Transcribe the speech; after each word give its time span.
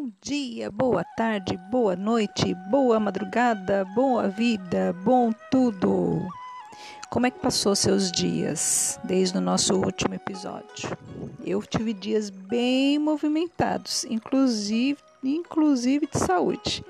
Bom 0.00 0.10
dia, 0.22 0.70
boa 0.70 1.04
tarde, 1.04 1.58
boa 1.70 1.94
noite, 1.94 2.54
boa 2.70 2.98
madrugada, 2.98 3.84
boa 3.84 4.28
vida, 4.28 4.94
bom 5.04 5.30
tudo. 5.50 6.26
Como 7.10 7.26
é 7.26 7.30
que 7.30 7.38
passou 7.38 7.76
seus 7.76 8.10
dias 8.10 8.98
desde 9.04 9.36
o 9.36 9.42
nosso 9.42 9.74
último 9.74 10.14
episódio? 10.14 10.96
Eu 11.44 11.60
tive 11.60 11.92
dias 11.92 12.30
bem 12.30 12.98
movimentados, 12.98 14.04
inclusive, 14.04 14.98
inclusive 15.22 16.08
de 16.10 16.18
saúde. 16.18 16.82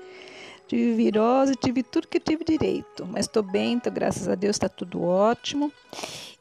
Tive 0.65 0.93
virose, 0.93 1.53
tive 1.57 1.83
tudo 1.83 2.07
que 2.07 2.17
tive 2.17 2.45
direito, 2.45 3.05
mas 3.05 3.25
estou 3.25 3.43
bem, 3.43 3.77
tô, 3.77 3.91
graças 3.91 4.29
a 4.29 4.35
Deus 4.35 4.55
está 4.55 4.69
tudo 4.69 5.03
ótimo. 5.03 5.69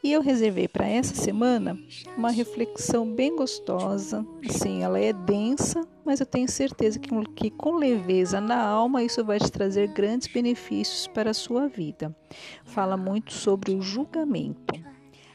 E 0.02 0.12
eu 0.12 0.22
reservei 0.22 0.66
para 0.66 0.88
essa 0.88 1.14
semana 1.14 1.78
uma 2.16 2.30
reflexão 2.30 3.06
bem 3.06 3.36
gostosa. 3.36 4.26
Sim, 4.48 4.82
ela 4.82 4.98
é 4.98 5.12
densa, 5.12 5.86
mas 6.04 6.20
eu 6.20 6.26
tenho 6.26 6.48
certeza 6.48 6.98
que, 6.98 7.10
que 7.36 7.50
com 7.50 7.76
leveza 7.76 8.40
na 8.40 8.62
alma 8.62 9.02
isso 9.02 9.22
vai 9.22 9.38
te 9.38 9.52
trazer 9.52 9.88
grandes 9.88 10.26
benefícios 10.26 11.06
para 11.06 11.30
a 11.30 11.34
sua 11.34 11.68
vida. 11.68 12.16
Fala 12.64 12.96
muito 12.96 13.32
sobre 13.32 13.74
o 13.74 13.82
julgamento 13.82 14.74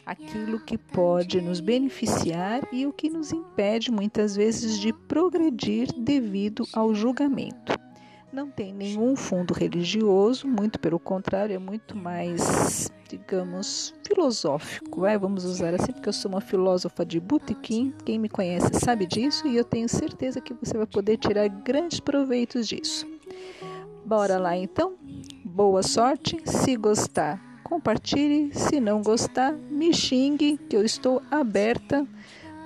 aquilo 0.05 0.59
que 0.59 0.77
pode 0.77 1.41
nos 1.41 1.59
beneficiar 1.59 2.61
e 2.71 2.85
o 2.85 2.93
que 2.93 3.09
nos 3.09 3.31
impede 3.31 3.91
muitas 3.91 4.35
vezes 4.35 4.79
de 4.79 4.93
progredir 4.93 5.87
devido 5.97 6.63
ao 6.73 6.93
julgamento 6.93 7.84
não 8.35 8.51
tem 8.51 8.73
nenhum 8.73 9.15
fundo 9.15 9.53
religioso, 9.53 10.45
muito 10.45 10.77
pelo 10.77 10.99
contrário, 10.99 11.55
é 11.55 11.57
muito 11.57 11.95
mais, 11.95 12.91
digamos, 13.07 13.93
filosófico. 14.05 15.03
Vamos 15.17 15.45
usar 15.45 15.73
assim, 15.73 15.93
porque 15.93 16.09
eu 16.09 16.13
sou 16.13 16.29
uma 16.29 16.41
filósofa 16.41 17.05
de 17.05 17.17
botequim. 17.17 17.93
Quem 18.03 18.19
me 18.19 18.27
conhece 18.27 18.69
sabe 18.73 19.05
disso 19.05 19.47
e 19.47 19.55
eu 19.55 19.63
tenho 19.63 19.87
certeza 19.87 20.41
que 20.41 20.53
você 20.53 20.77
vai 20.77 20.85
poder 20.85 21.15
tirar 21.15 21.47
grandes 21.47 22.01
proveitos 22.01 22.67
disso. 22.67 23.07
Bora 24.05 24.37
lá 24.37 24.57
então? 24.57 24.95
Boa 25.45 25.81
sorte. 25.81 26.37
Se 26.43 26.75
gostar, 26.75 27.41
compartilhe. 27.63 28.53
Se 28.53 28.81
não 28.81 29.01
gostar, 29.01 29.53
me 29.53 29.93
xingue, 29.93 30.57
que 30.57 30.75
eu 30.75 30.83
estou 30.83 31.21
aberta 31.31 32.05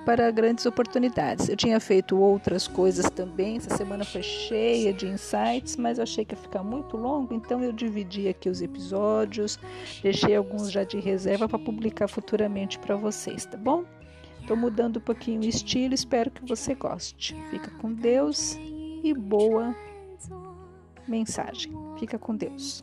para 0.04 0.30
grandes 0.30 0.66
oportunidades. 0.66 1.48
Eu 1.48 1.56
tinha 1.56 1.78
feito 1.78 2.18
outras 2.18 2.66
coisas 2.66 3.08
também, 3.10 3.56
essa 3.56 3.76
semana 3.76 4.04
foi 4.04 4.22
cheia 4.22 4.92
de 4.92 5.06
insights, 5.06 5.76
mas 5.76 5.98
eu 5.98 6.04
achei 6.04 6.24
que 6.24 6.34
ia 6.34 6.40
ficar 6.40 6.62
muito 6.62 6.96
longo, 6.96 7.34
então 7.34 7.62
eu 7.62 7.72
dividi 7.72 8.28
aqui 8.28 8.48
os 8.48 8.62
episódios, 8.62 9.58
deixei 10.02 10.34
alguns 10.34 10.70
já 10.70 10.84
de 10.84 10.98
reserva 10.98 11.48
para 11.48 11.58
publicar 11.58 12.08
futuramente 12.08 12.78
para 12.78 12.96
vocês, 12.96 13.44
tá 13.44 13.56
bom? 13.56 13.84
Estou 14.40 14.56
mudando 14.56 14.96
um 14.96 15.00
pouquinho 15.00 15.42
o 15.42 15.44
estilo, 15.44 15.94
espero 15.94 16.30
que 16.30 16.44
você 16.44 16.74
goste. 16.74 17.36
Fica 17.50 17.70
com 17.72 17.92
Deus 17.92 18.56
e 19.04 19.14
boa 19.14 19.74
mensagem. 21.06 21.72
Fica 21.98 22.18
com 22.18 22.34
Deus. 22.34 22.82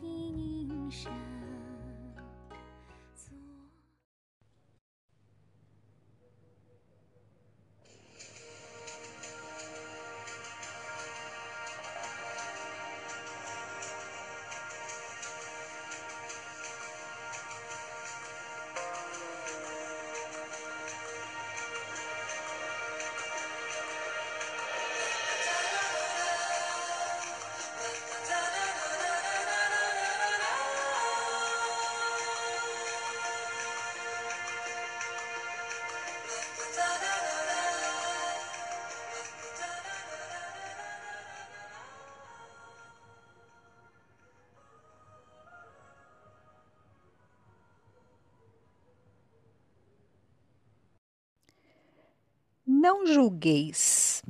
Não 52.88 53.06
julgueis, 53.06 54.22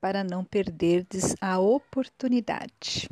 para 0.00 0.22
não 0.22 0.44
perderdes 0.44 1.34
a 1.40 1.58
oportunidade. 1.58 3.08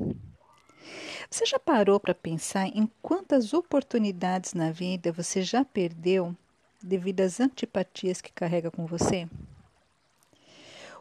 Você 1.28 1.44
já 1.44 1.58
parou 1.58 1.98
para 1.98 2.14
pensar 2.14 2.68
em 2.68 2.88
quantas 3.02 3.52
oportunidades 3.52 4.54
na 4.54 4.70
vida 4.70 5.10
você 5.10 5.42
já 5.42 5.64
perdeu 5.64 6.32
devido 6.80 7.22
às 7.22 7.40
antipatias 7.40 8.20
que 8.20 8.32
carrega 8.32 8.70
com 8.70 8.86
você? 8.86 9.28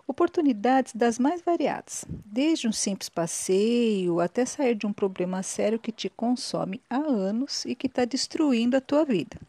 Oportunidades 0.07 0.95
das 0.95 1.19
mais 1.19 1.40
variadas, 1.40 2.06
desde 2.25 2.68
um 2.68 2.74
simples 2.74 3.09
passeio 3.09 4.22
até 4.22 4.44
sair 4.44 4.74
de 4.74 4.88
um 4.88 4.91
problema 4.91 5.44
sério 5.44 5.78
que 5.78 5.91
te 5.91 6.09
consome 6.09 6.81
há 6.90 6.97
anos 6.97 7.63
e 7.66 7.75
que 7.75 7.85
está 7.85 8.06
destruindo 8.06 8.75
a 8.75 8.81
tua 8.81 9.06
vida 9.06 9.40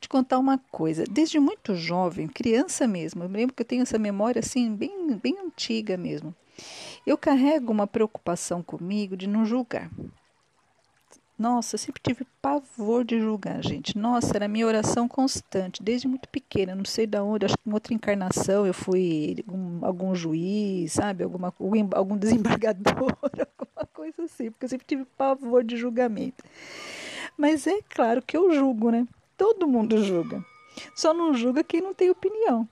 te 0.00 0.08
contar 0.08 0.38
uma 0.38 0.58
coisa. 0.70 1.04
Desde 1.04 1.38
muito 1.38 1.74
jovem, 1.74 2.26
criança 2.26 2.86
mesmo, 2.86 3.22
eu 3.22 3.28
lembro 3.28 3.54
que 3.54 3.62
eu 3.62 3.66
tenho 3.66 3.82
essa 3.82 3.98
memória 3.98 4.40
assim, 4.40 4.74
bem, 4.74 5.14
bem 5.22 5.38
antiga 5.38 5.96
mesmo. 5.96 6.34
Eu 7.06 7.16
carrego 7.16 7.72
uma 7.72 7.86
preocupação 7.86 8.62
comigo 8.62 9.16
de 9.16 9.26
não 9.28 9.44
julgar. 9.44 9.90
Nossa, 11.38 11.74
eu 11.74 11.78
sempre 11.78 12.02
tive 12.02 12.26
pavor 12.42 13.02
de 13.02 13.18
julgar, 13.18 13.64
gente. 13.64 13.96
Nossa, 13.96 14.36
era 14.36 14.46
minha 14.46 14.66
oração 14.66 15.08
constante, 15.08 15.82
desde 15.82 16.06
muito 16.06 16.28
pequena. 16.28 16.74
Não 16.74 16.84
sei 16.84 17.06
de 17.06 17.18
onde, 17.18 17.46
acho 17.46 17.56
que 17.56 17.70
em 17.70 17.72
outra 17.72 17.94
encarnação 17.94 18.66
eu 18.66 18.74
fui 18.74 19.42
um, 19.50 19.78
algum 19.82 20.14
juiz, 20.14 20.92
sabe? 20.92 21.24
Alguma, 21.24 21.54
algum 21.94 22.16
desembargador, 22.18 23.16
alguma 23.24 23.86
coisa 23.94 24.24
assim, 24.24 24.50
porque 24.50 24.66
eu 24.66 24.68
sempre 24.68 24.86
tive 24.86 25.06
pavor 25.16 25.64
de 25.64 25.78
julgamento. 25.78 26.44
Mas 27.38 27.66
é 27.66 27.80
claro 27.88 28.20
que 28.20 28.36
eu 28.36 28.52
julgo, 28.52 28.90
né? 28.90 29.06
Todo 29.40 29.66
mundo 29.66 30.04
julga. 30.04 30.44
Só 30.94 31.14
não 31.14 31.32
julga 31.32 31.64
quem 31.64 31.80
não 31.80 31.94
tem 31.94 32.10
opinião. 32.10 32.68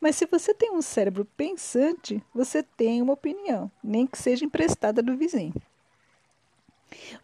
Mas 0.00 0.16
se 0.16 0.26
você 0.26 0.52
tem 0.52 0.72
um 0.72 0.82
cérebro 0.82 1.24
pensante, 1.36 2.20
você 2.34 2.60
tem 2.60 3.00
uma 3.00 3.12
opinião, 3.12 3.70
nem 3.84 4.04
que 4.04 4.18
seja 4.18 4.44
emprestada 4.44 5.00
do 5.00 5.16
vizinho. 5.16 5.54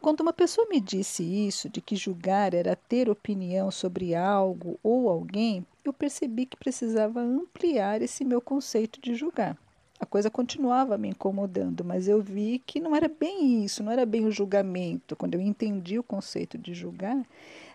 Quando 0.00 0.20
uma 0.20 0.32
pessoa 0.32 0.68
me 0.70 0.78
disse 0.80 1.24
isso, 1.24 1.68
de 1.68 1.80
que 1.80 1.96
julgar 1.96 2.54
era 2.54 2.76
ter 2.76 3.10
opinião 3.10 3.68
sobre 3.68 4.14
algo 4.14 4.78
ou 4.80 5.08
alguém, 5.08 5.66
eu 5.84 5.92
percebi 5.92 6.46
que 6.46 6.56
precisava 6.56 7.20
ampliar 7.20 8.00
esse 8.00 8.24
meu 8.24 8.40
conceito 8.40 9.00
de 9.00 9.12
julgar. 9.16 9.58
A 10.00 10.06
coisa 10.06 10.30
continuava 10.30 10.96
me 10.96 11.08
incomodando, 11.08 11.84
mas 11.84 12.06
eu 12.06 12.22
vi 12.22 12.62
que 12.64 12.78
não 12.78 12.94
era 12.94 13.08
bem 13.08 13.64
isso, 13.64 13.82
não 13.82 13.90
era 13.90 14.06
bem 14.06 14.24
o 14.24 14.30
julgamento. 14.30 15.16
Quando 15.16 15.34
eu 15.34 15.40
entendi 15.40 15.98
o 15.98 16.04
conceito 16.04 16.56
de 16.56 16.72
julgar, 16.72 17.26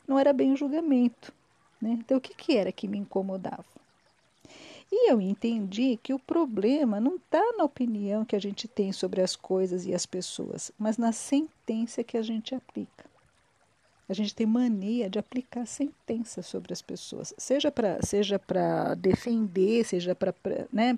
não 0.08 0.20
era 0.20 0.34
bem 0.34 0.54
o 0.54 0.58
julgamento. 0.58 1.34
Né? 1.82 1.98
Então, 2.00 2.18
o 2.18 2.22
que, 2.22 2.34
que 2.34 2.56
era 2.56 2.72
que 2.72 2.88
me 2.88 2.98
incomodava? 2.98 3.66
E 4.92 5.10
eu 5.10 5.20
entendi 5.20 6.00
que 6.02 6.14
o 6.14 6.20
problema 6.20 7.00
não 7.00 7.16
está 7.16 7.42
na 7.58 7.64
opinião 7.64 8.24
que 8.24 8.36
a 8.36 8.40
gente 8.40 8.68
tem 8.68 8.92
sobre 8.92 9.22
as 9.22 9.36
coisas 9.36 9.88
e 9.88 9.94
as 9.94 10.06
pessoas, 10.06 10.72
mas 10.78 11.00
na 11.00 11.12
sentença 11.12 12.04
que 12.04 12.16
a 12.16 12.22
gente 12.22 12.54
aplica. 12.54 13.06
A 14.08 14.14
gente 14.14 14.36
tem 14.36 14.46
mania 14.46 15.10
de 15.10 15.18
aplicar 15.18 15.66
sentença 15.66 16.44
sobre 16.44 16.74
as 16.74 16.82
pessoas, 16.82 17.34
seja 17.40 17.72
para 17.72 18.00
seja 18.04 18.40
defender, 18.98 19.84
seja 19.84 20.14
para 20.14 20.36
né, 20.72 20.96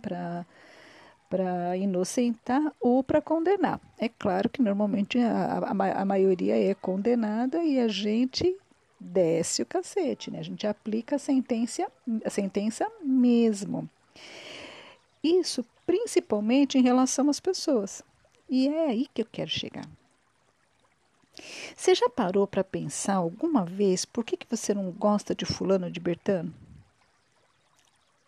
inocentar 1.79 2.73
ou 2.81 3.01
para 3.01 3.21
condenar. 3.21 3.79
É 3.97 4.09
claro 4.09 4.49
que 4.49 4.61
normalmente 4.61 5.19
a, 5.19 5.59
a, 5.59 6.01
a 6.01 6.05
maioria 6.05 6.57
é 6.57 6.73
condenada 6.73 7.63
e 7.63 7.79
a 7.79 7.87
gente 7.87 8.57
desce 9.05 9.61
o 9.61 9.65
cacete, 9.65 10.31
né? 10.31 10.39
A 10.39 10.43
gente 10.43 10.65
aplica 10.65 11.15
a 11.15 11.19
sentença, 11.19 11.91
a 12.23 12.29
sentença 12.29 12.89
mesmo. 13.03 13.89
Isso 15.23 15.65
principalmente 15.85 16.77
em 16.77 16.81
relação 16.81 17.29
às 17.29 17.39
pessoas. 17.39 18.01
E 18.49 18.67
é 18.67 18.87
aí 18.87 19.07
que 19.13 19.21
eu 19.21 19.27
quero 19.31 19.49
chegar. 19.49 19.87
Você 21.75 21.93
já 21.93 22.09
parou 22.09 22.47
para 22.47 22.63
pensar 22.63 23.15
alguma 23.15 23.65
vez 23.65 24.05
por 24.05 24.23
que, 24.23 24.37
que 24.37 24.47
você 24.49 24.73
não 24.73 24.91
gosta 24.91 25.35
de 25.35 25.45
fulano 25.45 25.91
de 25.91 25.99
Bertano? 25.99 26.53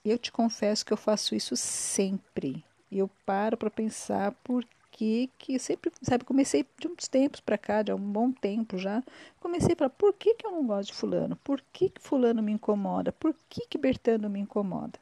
Eu 0.04 0.18
te 0.18 0.32
confesso 0.32 0.86
que 0.86 0.94
eu 0.94 0.98
faço 0.98 1.36
isso 1.36 1.56
sempre. 1.56 2.64
Eu 2.92 3.10
paro 3.26 3.58
para 3.58 3.70
pensar 3.70 4.32
por 4.44 4.66
que 4.98 5.30
que 5.38 5.60
sempre, 5.60 5.92
sabe, 6.02 6.26
comecei 6.26 6.66
de 6.80 6.88
uns 6.88 7.08
tempos 7.08 7.40
para 7.40 7.58
cá, 7.58 7.84
de 7.84 7.94
um 7.94 8.00
bom 8.00 8.32
tempo 8.32 8.80
já, 8.80 9.04
comecei 9.40 9.76
para 9.76 9.90
por 9.90 10.12
que 10.14 10.34
que 10.34 10.46
eu 10.46 10.52
não 10.52 10.66
gosto 10.66 10.90
de 10.90 10.96
fulano? 10.96 11.36
Por 11.44 11.62
que 11.72 11.90
que 11.90 12.02
fulano 12.02 12.42
me 12.42 12.52
incomoda? 12.52 13.12
Por 13.12 13.36
que 13.48 13.68
que 13.68 13.78
Bertano 13.78 14.28
me 14.28 14.40
incomoda? 14.40 15.00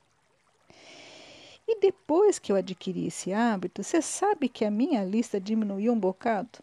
E 1.65 1.79
depois 1.79 2.37
que 2.37 2.51
eu 2.51 2.57
adquiri 2.57 3.07
esse 3.07 3.31
hábito, 3.33 3.81
você 3.81 4.01
sabe 4.01 4.49
que 4.49 4.65
a 4.65 4.69
minha 4.69 5.03
lista 5.03 5.39
diminuiu 5.39 5.93
um 5.93 5.99
bocado? 5.99 6.59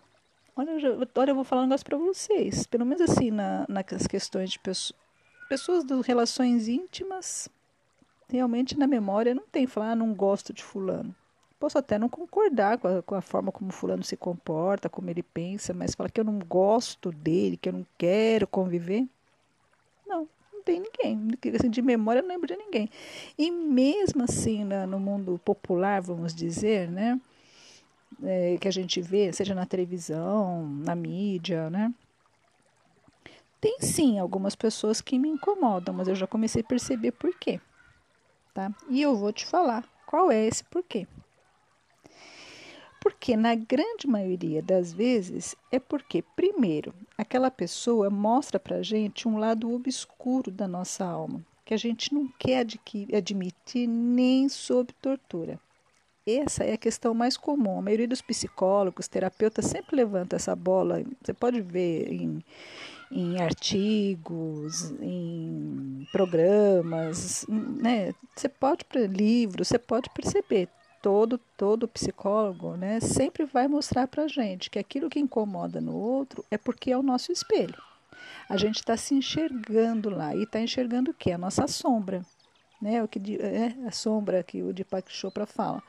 Olha, 0.54 0.72
olha, 1.16 1.30
eu 1.30 1.34
vou 1.34 1.44
falar 1.44 1.62
um 1.62 1.66
negócio 1.66 1.86
para 1.86 1.96
vocês. 1.96 2.66
Pelo 2.66 2.84
menos 2.84 3.10
assim, 3.10 3.30
na, 3.30 3.64
nas 3.66 4.06
questões 4.06 4.50
de 4.50 4.58
pessoas, 4.58 4.92
pessoas 5.48 5.84
de 5.84 6.00
relações 6.02 6.68
íntimas, 6.68 7.48
realmente 8.28 8.78
na 8.78 8.86
memória 8.86 9.34
não 9.34 9.44
tem 9.50 9.66
falar, 9.66 9.92
ah, 9.92 9.96
não 9.96 10.14
gosto 10.14 10.52
de 10.52 10.62
fulano. 10.62 11.14
Posso 11.62 11.78
até 11.78 11.96
não 11.96 12.08
concordar 12.08 12.76
com 12.76 12.88
a, 12.88 13.02
com 13.04 13.14
a 13.14 13.20
forma 13.20 13.52
como 13.52 13.70
fulano 13.70 14.02
se 14.02 14.16
comporta, 14.16 14.88
como 14.88 15.08
ele 15.08 15.22
pensa, 15.22 15.72
mas 15.72 15.94
falar 15.94 16.10
que 16.10 16.18
eu 16.18 16.24
não 16.24 16.40
gosto 16.40 17.12
dele, 17.12 17.56
que 17.56 17.68
eu 17.68 17.72
não 17.72 17.86
quero 17.96 18.48
conviver, 18.48 19.06
não, 20.04 20.28
não 20.52 20.60
tem 20.64 20.80
ninguém. 20.80 21.28
Assim, 21.54 21.70
de 21.70 21.80
memória 21.80 22.18
eu 22.18 22.24
não 22.24 22.30
lembro 22.30 22.48
de 22.48 22.56
ninguém. 22.56 22.90
E 23.38 23.48
mesmo 23.48 24.24
assim, 24.24 24.64
na, 24.64 24.88
no 24.88 24.98
mundo 24.98 25.40
popular, 25.44 26.02
vamos 26.02 26.34
dizer, 26.34 26.90
né? 26.90 27.20
é, 28.24 28.56
que 28.58 28.66
a 28.66 28.72
gente 28.72 29.00
vê, 29.00 29.32
seja 29.32 29.54
na 29.54 29.64
televisão, 29.64 30.66
na 30.66 30.96
mídia, 30.96 31.70
né? 31.70 31.94
Tem 33.60 33.76
sim 33.80 34.18
algumas 34.18 34.56
pessoas 34.56 35.00
que 35.00 35.16
me 35.16 35.28
incomodam, 35.28 35.94
mas 35.94 36.08
eu 36.08 36.16
já 36.16 36.26
comecei 36.26 36.62
a 36.62 36.66
perceber 36.66 37.12
por 37.12 37.32
quê, 37.38 37.60
tá? 38.52 38.74
E 38.90 39.00
eu 39.00 39.14
vou 39.14 39.32
te 39.32 39.46
falar 39.46 39.88
qual 40.04 40.28
é 40.32 40.44
esse 40.44 40.64
porquê. 40.64 41.06
Porque 43.02 43.36
na 43.36 43.56
grande 43.56 44.06
maioria 44.06 44.62
das 44.62 44.92
vezes 44.92 45.56
é 45.72 45.80
porque, 45.80 46.22
primeiro, 46.36 46.94
aquela 47.18 47.50
pessoa 47.50 48.08
mostra 48.08 48.60
pra 48.60 48.80
gente 48.80 49.26
um 49.26 49.38
lado 49.38 49.72
obscuro 49.74 50.52
da 50.52 50.68
nossa 50.68 51.04
alma, 51.04 51.44
que 51.64 51.74
a 51.74 51.76
gente 51.76 52.14
não 52.14 52.28
quer 52.38 52.64
admitir 53.12 53.88
nem 53.88 54.48
sob 54.48 54.92
tortura. 55.02 55.58
Essa 56.24 56.62
é 56.62 56.74
a 56.74 56.78
questão 56.78 57.12
mais 57.12 57.36
comum. 57.36 57.80
A 57.80 57.82
maioria 57.82 58.06
dos 58.06 58.22
psicólogos, 58.22 59.08
terapeutas 59.08 59.64
sempre 59.66 59.96
levanta 59.96 60.36
essa 60.36 60.54
bola. 60.54 61.02
Você 61.20 61.32
pode 61.34 61.60
ver 61.60 62.06
em, 62.12 62.44
em 63.10 63.40
artigos, 63.40 64.92
em 65.00 66.06
programas, 66.12 67.44
né? 67.48 68.14
Você 68.36 68.48
pode 68.48 68.86
livros, 69.10 69.66
você 69.66 69.78
pode 69.80 70.08
perceber. 70.10 70.68
Todo 71.02 71.38
todo 71.56 71.88
psicólogo, 71.88 72.76
né, 72.76 73.00
sempre 73.00 73.44
vai 73.44 73.68
mostrar 73.68 74.06
para 74.06 74.28
gente 74.28 74.70
que 74.70 74.78
aquilo 74.78 75.10
que 75.10 75.20
incomoda 75.20 75.80
no 75.80 75.94
outro 75.94 76.44
é 76.50 76.56
porque 76.56 76.92
é 76.92 76.96
o 76.96 77.02
nosso 77.02 77.32
espelho. 77.32 77.82
A 78.48 78.56
gente 78.56 78.76
está 78.76 78.96
se 78.96 79.14
enxergando 79.14 80.08
lá 80.08 80.34
e 80.34 80.44
está 80.44 80.60
enxergando 80.60 81.10
o 81.10 81.14
que? 81.14 81.32
A 81.32 81.38
nossa 81.38 81.66
sombra 81.66 82.24
né? 82.82 83.02
O 83.02 83.06
que 83.06 83.38
é 83.40 83.86
a 83.86 83.92
sombra 83.92 84.42
que 84.42 84.60
o 84.60 84.72
Deepak 84.72 85.10
Chopra 85.12 85.46
fala. 85.46 85.80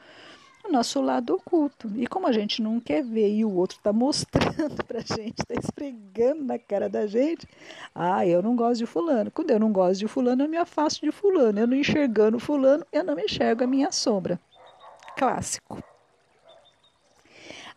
O 0.64 0.72
nosso 0.72 1.02
lado 1.02 1.34
oculto. 1.34 1.92
E 1.96 2.08
como 2.08 2.28
a 2.28 2.32
gente 2.32 2.62
não 2.62 2.80
quer 2.80 3.04
ver 3.04 3.34
e 3.34 3.44
o 3.44 3.54
outro 3.54 3.78
está 3.78 3.92
mostrando 3.92 4.82
para 4.88 5.00
a 5.00 5.02
gente, 5.02 5.40
está 5.40 5.56
esfregando 5.56 6.44
na 6.46 6.58
cara 6.58 6.88
da 6.88 7.06
gente, 7.06 7.46
ah, 7.94 8.26
eu 8.26 8.42
não 8.42 8.56
gosto 8.56 8.78
de 8.78 8.86
fulano. 8.86 9.32
Quando 9.32 9.50
eu 9.50 9.60
não 9.60 9.74
gosto 9.74 10.00
de 10.00 10.08
fulano, 10.08 10.44
eu 10.44 10.48
me 10.48 10.56
afasto 10.56 11.02
de 11.02 11.12
fulano. 11.12 11.60
Eu 11.60 11.68
não 11.68 11.76
enxergando 11.76 12.40
fulano, 12.40 12.86
eu 12.94 13.04
não 13.04 13.20
enxergo 13.20 13.64
a 13.64 13.68
minha 13.68 13.92
sombra. 13.92 14.40
Clássico. 15.16 15.84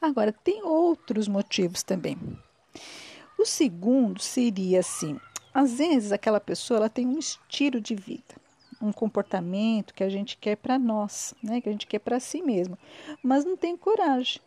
Agora, 0.00 0.32
tem 0.32 0.62
outros 0.62 1.28
motivos 1.28 1.82
também. 1.82 2.18
O 3.38 3.44
segundo 3.44 4.20
seria 4.20 4.80
assim: 4.80 5.18
às 5.52 5.78
vezes 5.78 6.12
aquela 6.12 6.40
pessoa 6.40 6.78
ela 6.78 6.88
tem 6.88 7.06
um 7.06 7.18
estilo 7.18 7.80
de 7.80 7.94
vida 7.94 8.46
um 8.80 8.92
comportamento 8.92 9.94
que 9.94 10.04
a 10.04 10.08
gente 10.08 10.36
quer 10.36 10.56
para 10.56 10.78
nós, 10.78 11.34
né? 11.42 11.60
que 11.60 11.68
a 11.68 11.72
gente 11.72 11.86
quer 11.86 11.98
para 11.98 12.20
si 12.20 12.42
mesmo, 12.42 12.78
mas 13.22 13.44
não 13.44 13.56
tem 13.56 13.76
coragem. 13.76 14.40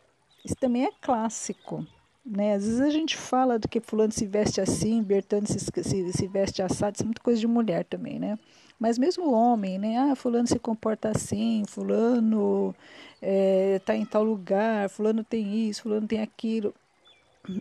Isso 0.44 0.54
também 0.56 0.86
é 0.86 0.90
clássico. 1.00 1.86
Né? 2.24 2.54
Às 2.54 2.64
vezes 2.64 2.80
a 2.80 2.90
gente 2.90 3.16
fala 3.16 3.58
do 3.58 3.68
que 3.68 3.80
fulano 3.80 4.12
se 4.12 4.26
veste 4.26 4.60
assim, 4.60 5.02
Bertano 5.02 5.46
se, 5.46 5.58
se, 5.58 6.12
se 6.12 6.28
veste 6.28 6.62
assado, 6.62 6.94
isso 6.94 7.02
é 7.02 7.06
muita 7.06 7.22
coisa 7.22 7.40
de 7.40 7.46
mulher 7.46 7.84
também, 7.84 8.18
né? 8.18 8.38
Mas 8.80 8.98
mesmo 8.98 9.26
o 9.26 9.32
homem, 9.34 9.78
né? 9.78 9.98
Ah, 9.98 10.16
fulano 10.16 10.48
se 10.48 10.58
comporta 10.58 11.10
assim, 11.10 11.64
fulano 11.68 12.74
está 13.20 13.26
é, 13.26 13.78
tá 13.78 13.94
em 13.94 14.06
tal 14.06 14.24
lugar, 14.24 14.88
fulano 14.88 15.22
tem 15.22 15.68
isso, 15.68 15.82
fulano 15.82 16.08
tem 16.08 16.22
aquilo, 16.22 16.74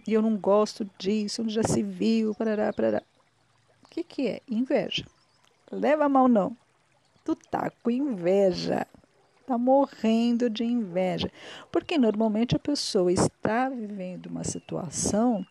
e 0.07 0.13
eu 0.13 0.21
não 0.21 0.37
gosto 0.37 0.89
disso, 0.97 1.47
já 1.49 1.63
se 1.63 1.83
viu, 1.83 2.33
parará, 2.35 2.71
parará. 2.71 3.03
O 3.83 3.89
que, 3.89 4.03
que 4.03 4.27
é? 4.27 4.41
Inveja. 4.47 5.05
Leva 5.71 6.07
mal 6.07 6.27
não. 6.27 6.55
Tu 7.25 7.35
tá 7.35 7.71
com 7.83 7.89
inveja. 7.89 8.87
Tá 9.45 9.57
morrendo 9.57 10.49
de 10.49 10.63
inveja. 10.63 11.31
Porque 11.71 11.97
normalmente 11.97 12.55
a 12.55 12.59
pessoa 12.59 13.11
está 13.11 13.67
vivendo 13.67 14.27
uma 14.27 14.43
situação 14.43 15.45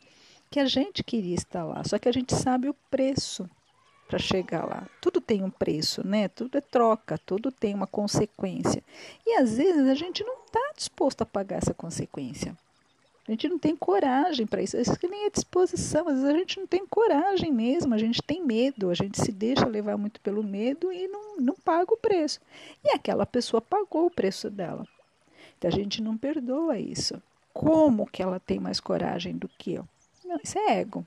que 0.50 0.60
a 0.60 0.66
gente 0.66 1.04
queria 1.04 1.34
estar 1.34 1.62
lá, 1.64 1.84
só 1.84 1.98
que 1.98 2.08
a 2.08 2.12
gente 2.12 2.34
sabe 2.34 2.70
o 2.70 2.76
preço 2.90 3.48
para 4.08 4.18
chegar 4.18 4.64
lá. 4.64 4.88
Tudo 5.00 5.20
tem 5.20 5.44
um 5.44 5.50
preço, 5.50 6.04
né? 6.04 6.28
Tudo 6.28 6.56
é 6.56 6.60
troca, 6.60 7.18
tudo 7.18 7.52
tem 7.52 7.74
uma 7.74 7.86
consequência. 7.86 8.82
E 9.26 9.34
às 9.34 9.58
vezes 9.58 9.86
a 9.86 9.94
gente 9.94 10.24
não 10.24 10.38
está 10.46 10.72
disposto 10.74 11.20
a 11.22 11.26
pagar 11.26 11.58
essa 11.58 11.74
consequência. 11.74 12.56
A 13.28 13.30
gente 13.30 13.46
não 13.46 13.58
tem 13.58 13.76
coragem 13.76 14.46
para 14.46 14.62
isso. 14.62 14.78
Isso 14.78 14.96
nem 15.02 15.26
é 15.26 15.30
disposição. 15.30 16.08
Às 16.08 16.14
vezes 16.14 16.24
a 16.24 16.38
gente 16.38 16.58
não 16.58 16.66
tem 16.66 16.86
coragem 16.86 17.52
mesmo, 17.52 17.92
a 17.92 17.98
gente 17.98 18.22
tem 18.22 18.42
medo, 18.42 18.88
a 18.88 18.94
gente 18.94 19.20
se 19.20 19.30
deixa 19.30 19.66
levar 19.66 19.98
muito 19.98 20.18
pelo 20.22 20.42
medo 20.42 20.90
e 20.90 21.06
não, 21.06 21.36
não 21.36 21.54
paga 21.54 21.92
o 21.92 21.98
preço. 21.98 22.40
E 22.82 22.88
aquela 22.88 23.26
pessoa 23.26 23.60
pagou 23.60 24.06
o 24.06 24.10
preço 24.10 24.48
dela. 24.48 24.86
Então 25.58 25.68
a 25.68 25.74
gente 25.74 26.00
não 26.00 26.16
perdoa 26.16 26.78
isso. 26.78 27.22
Como 27.52 28.06
que 28.06 28.22
ela 28.22 28.40
tem 28.40 28.58
mais 28.58 28.80
coragem 28.80 29.36
do 29.36 29.48
que 29.58 29.74
eu? 29.74 29.86
Não, 30.24 30.40
isso 30.42 30.58
é 30.58 30.78
ego. 30.78 31.06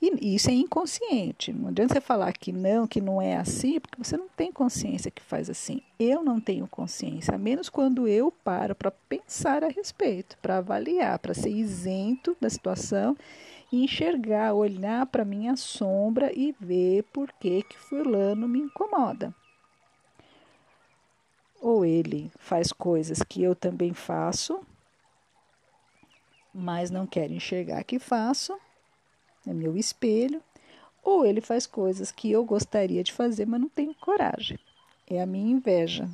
E 0.00 0.34
isso 0.34 0.50
é 0.50 0.52
inconsciente. 0.52 1.52
Não 1.52 1.68
adianta 1.68 1.94
você 1.94 2.00
falar 2.00 2.32
que 2.32 2.52
não, 2.52 2.86
que 2.86 3.00
não 3.00 3.20
é 3.20 3.36
assim, 3.36 3.80
porque 3.80 3.96
você 3.96 4.16
não 4.16 4.28
tem 4.28 4.52
consciência 4.52 5.10
que 5.10 5.22
faz 5.22 5.48
assim. 5.48 5.80
Eu 5.98 6.22
não 6.22 6.38
tenho 6.38 6.66
consciência, 6.66 7.34
a 7.34 7.38
menos 7.38 7.70
quando 7.70 8.06
eu 8.06 8.30
paro 8.30 8.74
para 8.74 8.90
pensar 8.90 9.64
a 9.64 9.68
respeito, 9.68 10.36
para 10.42 10.58
avaliar, 10.58 11.18
para 11.18 11.32
ser 11.32 11.50
isento 11.50 12.36
da 12.38 12.50
situação 12.50 13.16
e 13.72 13.84
enxergar, 13.84 14.52
olhar 14.52 15.06
para 15.06 15.24
minha 15.24 15.56
sombra 15.56 16.30
e 16.32 16.54
ver 16.60 17.02
por 17.04 17.32
que 17.32 17.62
que 17.62 17.78
fulano 17.78 18.46
me 18.46 18.60
incomoda. 18.60 19.34
Ou 21.60 21.86
ele 21.86 22.30
faz 22.38 22.70
coisas 22.70 23.22
que 23.22 23.42
eu 23.42 23.56
também 23.56 23.94
faço, 23.94 24.60
mas 26.52 26.90
não 26.90 27.06
quero 27.06 27.32
enxergar 27.32 27.82
que 27.82 27.98
faço 27.98 28.56
é 29.46 29.52
meu 29.52 29.76
espelho, 29.76 30.42
ou 31.02 31.24
ele 31.24 31.40
faz 31.40 31.66
coisas 31.66 32.10
que 32.10 32.30
eu 32.30 32.44
gostaria 32.44 33.04
de 33.04 33.12
fazer, 33.12 33.46
mas 33.46 33.60
não 33.60 33.68
tenho 33.68 33.94
coragem. 33.94 34.58
É 35.08 35.22
a 35.22 35.26
minha 35.26 35.52
inveja. 35.52 36.08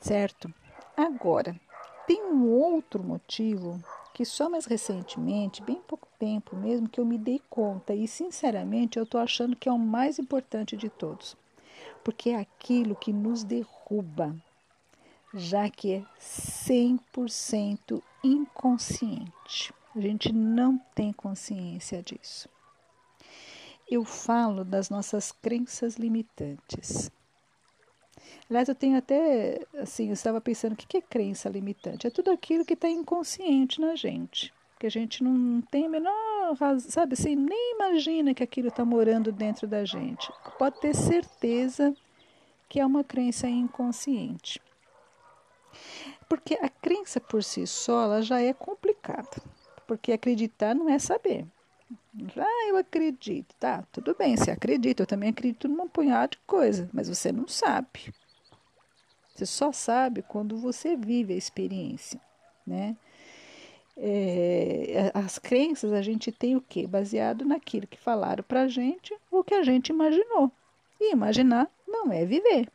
Certo? 0.00 0.52
Agora, 0.96 1.58
tem 2.06 2.22
um 2.24 2.48
outro 2.48 3.02
motivo 3.02 3.82
que 4.12 4.24
só 4.24 4.50
mais 4.50 4.66
recentemente, 4.66 5.62
bem 5.62 5.80
pouco 5.86 6.06
tempo 6.18 6.54
mesmo, 6.56 6.88
que 6.88 7.00
eu 7.00 7.06
me 7.06 7.16
dei 7.16 7.40
conta 7.48 7.94
e 7.94 8.06
sinceramente 8.06 8.98
eu 8.98 9.04
estou 9.04 9.20
achando 9.20 9.56
que 9.56 9.68
é 9.68 9.72
o 9.72 9.78
mais 9.78 10.18
importante 10.18 10.76
de 10.76 10.90
todos, 10.90 11.36
porque 12.04 12.30
é 12.30 12.36
aquilo 12.36 12.94
que 12.94 13.12
nos 13.12 13.44
derruba, 13.44 14.36
já 15.32 15.70
que 15.70 15.94
é 15.94 16.04
100% 16.20 18.02
inconsciente. 18.22 19.72
A 19.94 20.00
gente 20.00 20.32
não 20.32 20.78
tem 20.94 21.12
consciência 21.12 22.00
disso. 22.00 22.48
Eu 23.90 24.04
falo 24.04 24.64
das 24.64 24.88
nossas 24.88 25.32
crenças 25.32 25.96
limitantes. 25.96 27.10
Aliás, 28.48 28.68
eu 28.68 28.74
tenho 28.74 28.96
até, 28.96 29.66
assim, 29.74 30.06
eu 30.06 30.12
estava 30.12 30.40
pensando, 30.40 30.74
o 30.74 30.76
que 30.76 30.98
é 30.98 31.00
crença 31.00 31.48
limitante? 31.48 32.06
É 32.06 32.10
tudo 32.10 32.30
aquilo 32.30 32.64
que 32.64 32.74
está 32.74 32.88
inconsciente 32.88 33.80
na 33.80 33.96
gente. 33.96 34.54
Que 34.78 34.86
a 34.86 34.90
gente 34.90 35.24
não 35.24 35.60
tem 35.60 35.86
a 35.86 35.88
menor 35.88 36.54
razão, 36.54 36.88
sabe 36.88 37.14
assim, 37.14 37.34
nem 37.34 37.74
imagina 37.74 38.32
que 38.32 38.44
aquilo 38.44 38.68
está 38.68 38.84
morando 38.84 39.32
dentro 39.32 39.66
da 39.66 39.84
gente. 39.84 40.32
Pode 40.56 40.80
ter 40.80 40.94
certeza 40.94 41.94
que 42.68 42.78
é 42.78 42.86
uma 42.86 43.02
crença 43.02 43.48
inconsciente. 43.48 44.60
Porque 46.28 46.54
a 46.62 46.68
crença 46.68 47.20
por 47.20 47.42
si 47.42 47.66
só, 47.66 48.04
ela 48.04 48.22
já 48.22 48.40
é 48.40 48.52
complicada 48.52 49.42
porque 49.90 50.12
acreditar 50.12 50.72
não 50.72 50.88
é 50.88 51.00
saber. 51.00 51.44
Ah, 52.36 52.68
eu 52.68 52.76
acredito. 52.76 53.52
Tá, 53.56 53.84
tudo 53.90 54.14
bem, 54.16 54.36
você 54.36 54.52
acredita. 54.52 55.02
Eu 55.02 55.06
também 55.06 55.30
acredito 55.30 55.66
numa 55.66 55.88
punhado 55.88 56.36
de 56.36 56.38
coisa, 56.46 56.88
mas 56.92 57.08
você 57.08 57.32
não 57.32 57.48
sabe. 57.48 58.14
Você 59.34 59.44
só 59.44 59.72
sabe 59.72 60.22
quando 60.22 60.56
você 60.56 60.96
vive 60.96 61.34
a 61.34 61.36
experiência, 61.36 62.20
né? 62.64 62.96
É, 63.96 65.10
as 65.12 65.40
crenças 65.40 65.92
a 65.92 66.02
gente 66.02 66.30
tem 66.30 66.54
o 66.54 66.60
quê? 66.60 66.86
Baseado 66.86 67.44
naquilo 67.44 67.88
que 67.88 67.98
falaram 67.98 68.44
pra 68.44 68.68
gente 68.68 69.12
ou 69.28 69.42
que 69.42 69.54
a 69.54 69.64
gente 69.64 69.88
imaginou. 69.88 70.52
E 71.00 71.12
imaginar 71.12 71.68
não 71.88 72.12
é 72.12 72.24
viver. 72.24 72.70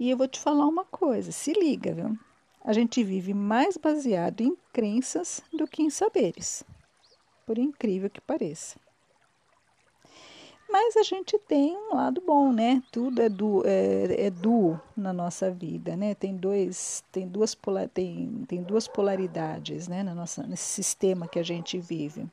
E 0.00 0.08
eu 0.08 0.16
vou 0.16 0.26
te 0.26 0.40
falar 0.40 0.66
uma 0.66 0.86
coisa, 0.86 1.30
se 1.30 1.52
liga, 1.52 1.92
viu? 1.92 2.18
A 2.64 2.72
gente 2.72 3.02
vive 3.02 3.34
mais 3.34 3.76
baseado 3.76 4.40
em 4.40 4.56
crenças 4.72 5.42
do 5.52 5.66
que 5.66 5.82
em 5.82 5.90
saberes, 5.90 6.62
por 7.44 7.58
incrível 7.58 8.08
que 8.08 8.20
pareça. 8.20 8.78
Mas 10.72 10.96
a 10.96 11.02
gente 11.02 11.38
tem 11.38 11.76
um 11.76 11.96
lado 11.96 12.22
bom, 12.24 12.50
né? 12.50 12.82
Tudo 12.90 13.20
é, 13.20 13.28
du, 13.28 13.62
é, 13.66 14.26
é 14.26 14.30
duo 14.30 14.80
na 14.96 15.12
nossa 15.12 15.50
vida, 15.50 15.94
né? 15.94 16.14
Tem, 16.14 16.34
dois, 16.34 17.04
tem, 17.12 17.28
duas, 17.28 17.54
polar, 17.54 17.90
tem, 17.90 18.44
tem 18.48 18.62
duas 18.62 18.88
polaridades 18.88 19.86
né? 19.86 20.02
na 20.02 20.14
nossa, 20.14 20.42
nesse 20.44 20.64
sistema 20.64 21.28
que 21.28 21.38
a 21.38 21.42
gente 21.42 21.78
vive. 21.78 22.26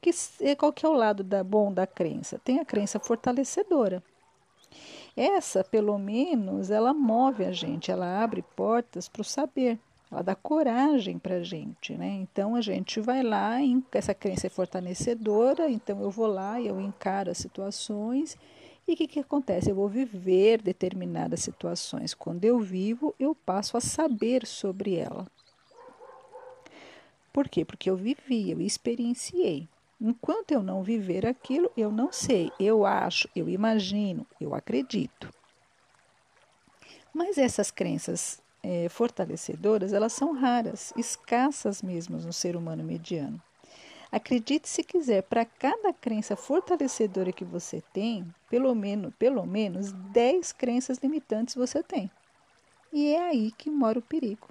Que, 0.00 0.12
qual 0.56 0.72
que 0.72 0.86
é 0.86 0.88
o 0.88 0.92
lado 0.92 1.24
da, 1.24 1.42
bom 1.42 1.72
da 1.72 1.88
crença? 1.88 2.38
Tem 2.38 2.60
a 2.60 2.64
crença 2.64 3.00
fortalecedora. 3.00 4.00
Essa, 5.16 5.64
pelo 5.64 5.96
menos, 5.98 6.70
ela 6.70 6.92
move 6.92 7.42
a 7.44 7.50
gente, 7.50 7.90
ela 7.90 8.22
abre 8.22 8.42
portas 8.54 9.08
para 9.08 9.22
o 9.22 9.24
saber, 9.24 9.78
ela 10.12 10.22
dá 10.22 10.34
coragem 10.34 11.18
para 11.18 11.36
a 11.36 11.42
gente, 11.42 11.94
né? 11.96 12.08
Então 12.08 12.54
a 12.54 12.60
gente 12.60 13.00
vai 13.00 13.22
lá, 13.22 13.56
essa 13.92 14.14
crença 14.14 14.46
é 14.46 14.50
fortalecedora, 14.50 15.70
então 15.70 16.02
eu 16.02 16.10
vou 16.10 16.26
lá 16.26 16.60
e 16.60 16.66
eu 16.66 16.78
encaro 16.78 17.30
as 17.30 17.38
situações. 17.38 18.36
E 18.86 18.92
o 18.92 18.96
que, 18.96 19.08
que 19.08 19.18
acontece? 19.18 19.70
Eu 19.70 19.74
vou 19.74 19.88
viver 19.88 20.60
determinadas 20.62 21.40
situações. 21.40 22.14
Quando 22.14 22.44
eu 22.44 22.60
vivo, 22.60 23.14
eu 23.18 23.34
passo 23.34 23.76
a 23.76 23.80
saber 23.80 24.46
sobre 24.46 24.96
ela. 24.96 25.26
Por 27.32 27.48
quê? 27.48 27.64
Porque 27.64 27.90
eu 27.90 27.96
vivi, 27.96 28.50
eu 28.50 28.60
experienciei. 28.60 29.66
Enquanto 30.00 30.52
eu 30.52 30.62
não 30.62 30.82
viver 30.82 31.26
aquilo, 31.26 31.70
eu 31.76 31.90
não 31.90 32.12
sei, 32.12 32.52
eu 32.60 32.84
acho, 32.84 33.28
eu 33.34 33.48
imagino, 33.48 34.26
eu 34.38 34.54
acredito. 34.54 35.30
Mas 37.14 37.38
essas 37.38 37.70
crenças 37.70 38.42
é, 38.62 38.88
fortalecedoras, 38.90 39.94
elas 39.94 40.12
são 40.12 40.32
raras, 40.32 40.92
escassas 40.96 41.80
mesmo 41.80 42.18
no 42.18 42.32
ser 42.32 42.56
humano 42.56 42.84
mediano. 42.84 43.40
Acredite 44.12 44.68
se 44.68 44.84
quiser, 44.84 45.22
para 45.22 45.44
cada 45.44 45.92
crença 45.92 46.36
fortalecedora 46.36 47.32
que 47.32 47.44
você 47.44 47.82
tem, 47.92 48.26
pelo 48.50 48.74
menos, 48.74 49.14
pelo 49.18 49.44
menos 49.46 49.92
10 49.92 50.52
crenças 50.52 50.98
limitantes 50.98 51.54
você 51.54 51.82
tem. 51.82 52.10
E 52.92 53.14
é 53.14 53.28
aí 53.28 53.50
que 53.52 53.70
mora 53.70 53.98
o 53.98 54.02
perigo. 54.02 54.48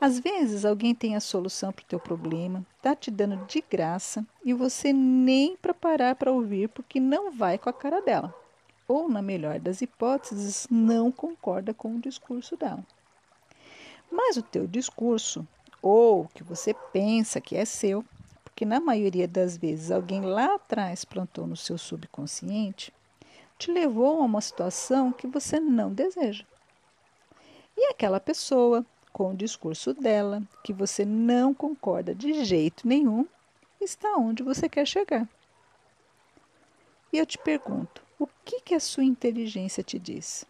Às 0.00 0.18
vezes 0.18 0.64
alguém 0.64 0.94
tem 0.94 1.16
a 1.16 1.20
solução 1.20 1.72
para 1.72 1.82
o 1.82 1.86
teu 1.86 1.98
problema, 1.98 2.64
está 2.76 2.94
te 2.94 3.10
dando 3.10 3.46
de 3.46 3.64
graça 3.68 4.26
e 4.44 4.52
você 4.52 4.92
nem 4.92 5.56
para 5.56 5.72
parar 5.72 6.14
para 6.14 6.30
ouvir 6.30 6.68
porque 6.68 7.00
não 7.00 7.32
vai 7.32 7.56
com 7.56 7.70
a 7.70 7.72
cara 7.72 8.02
dela. 8.02 8.34
Ou, 8.86 9.08
na 9.08 9.22
melhor 9.22 9.58
das 9.58 9.80
hipóteses, 9.80 10.68
não 10.70 11.10
concorda 11.10 11.72
com 11.72 11.96
o 11.96 12.00
discurso 12.00 12.56
dela. 12.56 12.84
Mas 14.10 14.36
o 14.36 14.42
teu 14.42 14.66
discurso, 14.66 15.46
ou 15.82 16.22
o 16.22 16.28
que 16.28 16.44
você 16.44 16.74
pensa 16.92 17.40
que 17.40 17.56
é 17.56 17.64
seu, 17.64 18.04
porque 18.44 18.64
na 18.64 18.78
maioria 18.78 19.26
das 19.26 19.56
vezes 19.56 19.90
alguém 19.90 20.20
lá 20.20 20.54
atrás 20.54 21.04
plantou 21.04 21.46
no 21.46 21.56
seu 21.56 21.76
subconsciente, 21.76 22.92
te 23.58 23.72
levou 23.72 24.20
a 24.20 24.24
uma 24.24 24.40
situação 24.40 25.10
que 25.10 25.26
você 25.26 25.58
não 25.58 25.92
deseja. 25.92 26.44
E 27.76 27.90
aquela 27.90 28.20
pessoa, 28.20 28.84
com 29.16 29.30
o 29.30 29.34
discurso 29.34 29.94
dela, 29.94 30.42
que 30.62 30.74
você 30.74 31.02
não 31.02 31.54
concorda 31.54 32.14
de 32.14 32.44
jeito 32.44 32.86
nenhum, 32.86 33.26
está 33.80 34.14
onde 34.14 34.42
você 34.42 34.68
quer 34.68 34.86
chegar. 34.86 35.26
E 37.10 37.16
eu 37.16 37.24
te 37.24 37.38
pergunto, 37.38 38.02
o 38.18 38.28
que, 38.44 38.60
que 38.60 38.74
a 38.74 38.80
sua 38.80 39.04
inteligência 39.04 39.82
te 39.82 39.98
diz? 39.98 40.44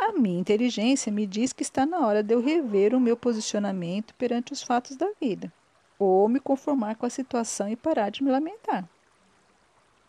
A 0.00 0.12
minha 0.12 0.40
inteligência 0.40 1.12
me 1.12 1.26
diz 1.26 1.52
que 1.52 1.62
está 1.62 1.84
na 1.84 1.98
hora 1.98 2.22
de 2.22 2.32
eu 2.32 2.40
rever 2.40 2.94
o 2.94 3.00
meu 3.00 3.14
posicionamento 3.14 4.14
perante 4.14 4.54
os 4.54 4.62
fatos 4.62 4.96
da 4.96 5.10
vida, 5.20 5.52
ou 5.98 6.26
me 6.30 6.40
conformar 6.40 6.96
com 6.96 7.04
a 7.04 7.10
situação 7.10 7.68
e 7.68 7.76
parar 7.76 8.08
de 8.08 8.24
me 8.24 8.30
lamentar. 8.30 8.88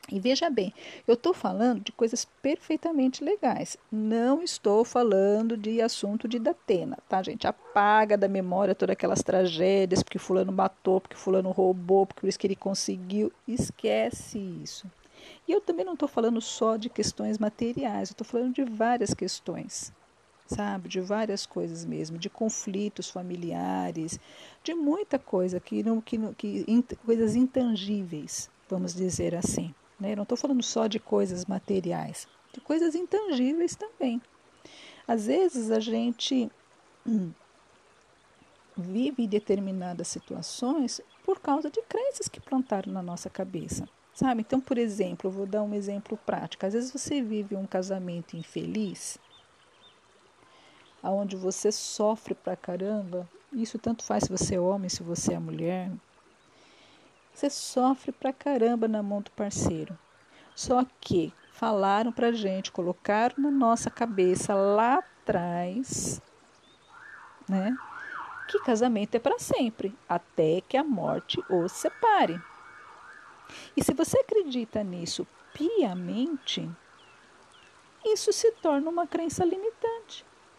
E 0.10 0.22
veja 0.22 0.50
bem, 0.50 0.74
eu 1.06 1.16
estou 1.16 1.34
falando 1.34 1.82
de 1.82 1.92
coisas 1.92 2.26
perfeitamente 2.42 3.22
legais. 3.22 3.78
Não 3.92 4.42
estou 4.42 4.86
falando 4.86 5.58
de 5.58 5.82
assunto 5.82 6.30
de 6.30 6.40
Datena, 6.40 6.98
tá, 7.10 7.22
gente? 7.22 7.46
Apaga 7.46 8.18
da 8.18 8.30
memória 8.30 8.74
todas 8.74 8.94
aquelas 8.94 9.22
tragédias, 9.22 10.02
porque 10.02 10.18
fulano 10.18 10.52
matou, 10.52 11.02
porque 11.02 11.18
fulano 11.18 11.52
roubou, 11.52 12.06
porque 12.06 12.22
por 12.22 12.30
isso 12.30 12.40
que 12.40 12.48
ele 12.48 12.56
conseguiu. 12.56 13.34
Esquece 13.46 14.40
isso. 14.40 14.90
E 15.46 15.52
eu 15.52 15.60
também 15.60 15.86
não 15.86 15.94
estou 15.94 16.08
falando 16.08 16.40
só 16.40 16.78
de 16.78 16.90
questões 16.90 17.38
materiais, 17.38 18.10
eu 18.10 18.14
estou 18.14 18.26
falando 18.26 18.54
de 18.54 18.64
várias 18.64 19.14
questões, 19.14 19.92
sabe? 20.46 20.88
De 20.88 21.02
várias 21.02 21.46
coisas 21.46 21.84
mesmo, 21.84 22.18
de 22.18 22.30
conflitos 22.30 23.10
familiares, 23.10 24.18
de 24.64 24.74
muita 24.74 25.20
coisa, 25.20 25.60
que, 25.60 25.84
não, 25.84 26.00
que, 26.00 26.18
que 26.36 26.66
coisas 27.06 27.36
intangíveis, 27.36 28.50
vamos 28.70 28.94
dizer 28.94 29.36
assim. 29.36 29.76
Né? 30.00 30.16
Não 30.16 30.24
estou 30.24 30.38
falando 30.38 30.64
só 30.64 30.88
de 30.88 31.00
coisas 31.00 31.46
materiais, 31.46 32.28
de 32.54 32.62
coisas 32.62 32.96
intangíveis 32.96 33.76
também. 33.76 34.22
Às 35.08 35.28
vezes 35.28 35.72
a 35.72 35.80
gente 35.80 36.52
hum, 37.06 37.32
vive 38.76 39.26
determinadas 39.26 40.08
situações 40.08 41.02
por 41.24 41.40
causa 41.40 41.70
de 41.70 41.82
crenças 41.84 42.28
que 42.28 42.40
plantaram 42.40 42.92
na 42.92 43.02
nossa 43.02 43.30
cabeça. 43.30 43.88
Sabe? 44.14 44.42
Então, 44.42 44.60
por 44.60 44.78
exemplo, 44.78 45.30
vou 45.30 45.46
dar 45.46 45.62
um 45.62 45.74
exemplo 45.74 46.18
prático. 46.26 46.66
Às 46.66 46.74
vezes 46.74 46.92
você 46.92 47.22
vive 47.22 47.56
um 47.56 47.68
casamento 47.68 48.36
infeliz, 48.36 49.20
aonde 51.04 51.36
você 51.36 51.72
sofre 51.72 52.34
pra 52.34 52.56
caramba. 52.56 53.30
Isso 53.54 53.78
tanto 53.78 54.04
faz 54.04 54.24
se 54.24 54.30
você 54.30 54.56
é 54.56 54.60
homem, 54.60 54.90
se 54.90 55.04
você 55.04 55.34
é 55.34 55.40
mulher. 55.40 55.92
Você 57.38 57.52
sofre 57.52 58.12
pra 58.12 58.34
caramba 58.34 58.88
na 58.88 59.04
mão 59.04 59.22
do 59.22 59.30
parceiro. 59.30 59.96
Só 60.56 60.84
que 61.00 61.32
falaram 61.52 62.12
pra 62.12 62.32
gente, 62.32 62.72
colocaram 62.72 63.36
na 63.38 63.52
nossa 63.52 63.92
cabeça 63.92 64.56
lá 64.56 64.96
atrás, 64.96 66.20
né? 67.48 67.78
Que 68.50 68.58
casamento 68.62 69.14
é 69.14 69.20
para 69.20 69.38
sempre, 69.38 69.96
até 70.10 70.62
que 70.62 70.76
a 70.76 70.84
morte 70.84 71.40
os 71.48 71.72
separe. 71.74 72.42
E 73.76 73.84
se 73.84 73.94
você 73.94 74.18
acredita 74.18 74.84
nisso 74.84 75.28
piamente, 75.54 76.68
isso 78.04 78.34
se 78.34 78.52
torna 78.54 78.90
uma 78.90 79.06
crença 79.06 79.46
limitante. 79.46 79.77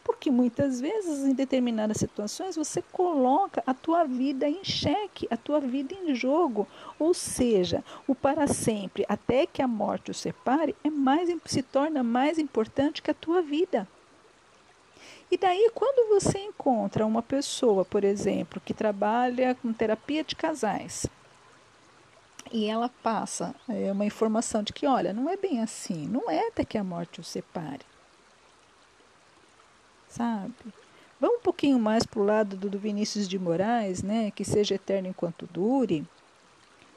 Porque 0.09 0.31
muitas 0.31 0.81
vezes, 0.81 1.27
em 1.27 1.35
determinadas 1.35 1.99
situações, 1.99 2.57
você 2.57 2.81
coloca 2.81 3.63
a 3.67 3.75
tua 3.75 4.05
vida 4.05 4.49
em 4.49 4.65
xeque, 4.65 5.29
a 5.31 5.37
tua 5.37 5.61
vida 5.61 5.95
em 5.95 6.15
jogo. 6.15 6.67
Ou 6.99 7.13
seja, 7.13 7.85
o 8.07 8.15
para 8.15 8.47
sempre, 8.47 9.05
até 9.07 9.45
que 9.45 9.61
a 9.61 9.69
morte 9.69 10.11
o 10.11 10.15
separe, 10.15 10.75
é 10.83 10.89
mais, 10.89 11.29
se 11.45 11.63
torna 11.63 12.03
mais 12.03 12.39
importante 12.39 13.03
que 13.03 13.11
a 13.11 13.15
tua 13.15 13.43
vida. 13.43 13.87
E 15.31 15.37
daí, 15.37 15.71
quando 15.75 16.09
você 16.09 16.39
encontra 16.39 17.05
uma 17.05 17.21
pessoa, 17.21 17.85
por 17.85 18.03
exemplo, 18.03 18.63
que 18.65 18.73
trabalha 18.73 19.55
com 19.57 19.75
terapia 19.75 20.25
de 20.25 20.35
casais, 20.35 21.07
e 22.51 22.65
ela 22.65 22.89
passa 23.03 23.55
é, 23.69 23.93
uma 23.93 24.07
informação 24.07 24.63
de 24.63 24.73
que, 24.73 24.87
olha, 24.87 25.13
não 25.13 25.29
é 25.29 25.37
bem 25.37 25.61
assim, 25.61 26.09
não 26.09 26.31
é 26.31 26.49
até 26.49 26.65
que 26.65 26.79
a 26.79 26.83
morte 26.83 27.21
o 27.21 27.25
separe. 27.25 27.85
Sabe? 30.19 30.53
Vamos 31.19 31.39
um 31.39 31.43
pouquinho 31.43 31.79
mais 31.79 32.05
para 32.05 32.21
o 32.21 32.25
lado 32.25 32.57
do, 32.57 32.69
do 32.69 32.79
Vinícius 32.79 33.27
de 33.27 33.39
Moraes, 33.39 34.03
né? 34.03 34.31
Que 34.31 34.45
seja 34.45 34.75
eterno 34.75 35.09
enquanto 35.09 35.49
dure 35.51 36.07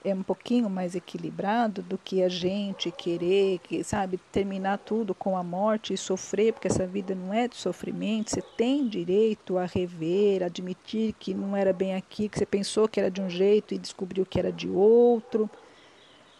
é 0.03 0.13
um 0.13 0.23
pouquinho 0.23 0.69
mais 0.69 0.95
equilibrado 0.95 1.81
do 1.83 1.97
que 1.97 2.23
a 2.23 2.29
gente 2.29 2.89
querer, 2.89 3.59
que, 3.59 3.83
sabe, 3.83 4.19
terminar 4.31 4.79
tudo 4.79 5.13
com 5.13 5.37
a 5.37 5.43
morte 5.43 5.93
e 5.93 5.97
sofrer, 5.97 6.53
porque 6.53 6.67
essa 6.67 6.87
vida 6.87 7.13
não 7.13 7.33
é 7.33 7.47
de 7.47 7.55
sofrimento. 7.55 8.31
Você 8.31 8.41
tem 8.41 8.87
direito 8.87 9.57
a 9.57 9.65
rever, 9.65 10.43
admitir 10.43 11.13
que 11.19 11.33
não 11.33 11.55
era 11.55 11.71
bem 11.71 11.95
aqui, 11.95 12.27
que 12.27 12.37
você 12.37 12.45
pensou 12.45 12.87
que 12.87 12.99
era 12.99 13.11
de 13.11 13.21
um 13.21 13.29
jeito 13.29 13.73
e 13.73 13.77
descobriu 13.77 14.25
que 14.25 14.39
era 14.39 14.51
de 14.51 14.67
outro, 14.67 15.49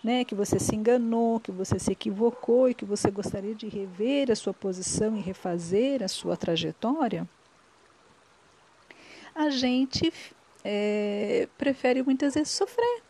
né? 0.04 0.24
Que 0.26 0.36
você 0.36 0.60
se 0.60 0.76
enganou, 0.76 1.40
que 1.40 1.52
você 1.52 1.78
se 1.80 1.92
equivocou 1.92 2.70
e 2.70 2.74
que 2.74 2.86
você 2.86 3.12
gostaria 3.12 3.56
de 3.56 3.68
rever 3.68 4.32
a 4.32 4.36
sua 4.36 4.54
posição 4.54 5.16
e 5.16 5.22
refazer 5.22 6.04
a 6.04 6.08
sua 6.08 6.36
trajetória. 6.36 7.28
A 9.34 9.50
gente 9.50 10.12
é, 10.64 11.48
prefere 11.58 12.04
muitas 12.04 12.34
vezes 12.34 12.50
sofrer 12.50 13.02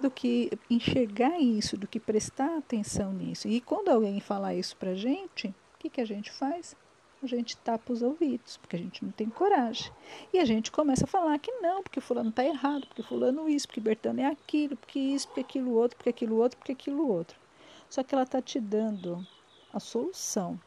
do 0.00 0.10
que 0.10 0.50
enxergar 0.68 1.38
isso, 1.40 1.76
do 1.76 1.86
que 1.86 2.00
prestar 2.00 2.58
atenção 2.58 3.12
nisso. 3.12 3.48
E 3.48 3.60
quando 3.60 3.88
alguém 3.88 4.20
falar 4.20 4.54
isso 4.54 4.76
para 4.76 4.90
a 4.90 4.94
gente, 4.94 5.48
o 5.48 5.78
que, 5.78 5.88
que 5.88 6.00
a 6.00 6.04
gente 6.04 6.30
faz? 6.32 6.76
A 7.24 7.28
gente 7.28 7.56
tapa 7.56 7.92
os 7.92 8.02
ouvidos, 8.02 8.58
porque 8.58 8.76
a 8.76 8.78
gente 8.78 9.04
não 9.04 9.10
tem 9.10 9.28
coragem. 9.28 9.90
E 10.32 10.38
a 10.38 10.44
gente 10.44 10.70
começa 10.70 11.04
a 11.04 11.08
falar 11.08 11.38
que 11.38 11.50
não, 11.52 11.82
porque 11.82 12.00
fulano 12.00 12.28
está 12.28 12.44
errado, 12.44 12.86
porque 12.86 13.02
fulano 13.02 13.48
isso, 13.48 13.66
porque 13.66 13.80
Bertano 13.80 14.20
é 14.20 14.26
aquilo, 14.26 14.76
porque 14.76 14.98
isso, 14.98 15.26
porque 15.28 15.40
aquilo 15.40 15.72
outro, 15.72 15.96
porque 15.96 16.10
aquilo 16.10 16.36
outro, 16.36 16.58
porque 16.58 16.72
aquilo 16.72 17.08
outro. 17.08 17.38
Só 17.88 18.02
que 18.02 18.14
ela 18.14 18.24
está 18.24 18.42
te 18.42 18.60
dando 18.60 19.26
a 19.72 19.80
solução 19.80 20.58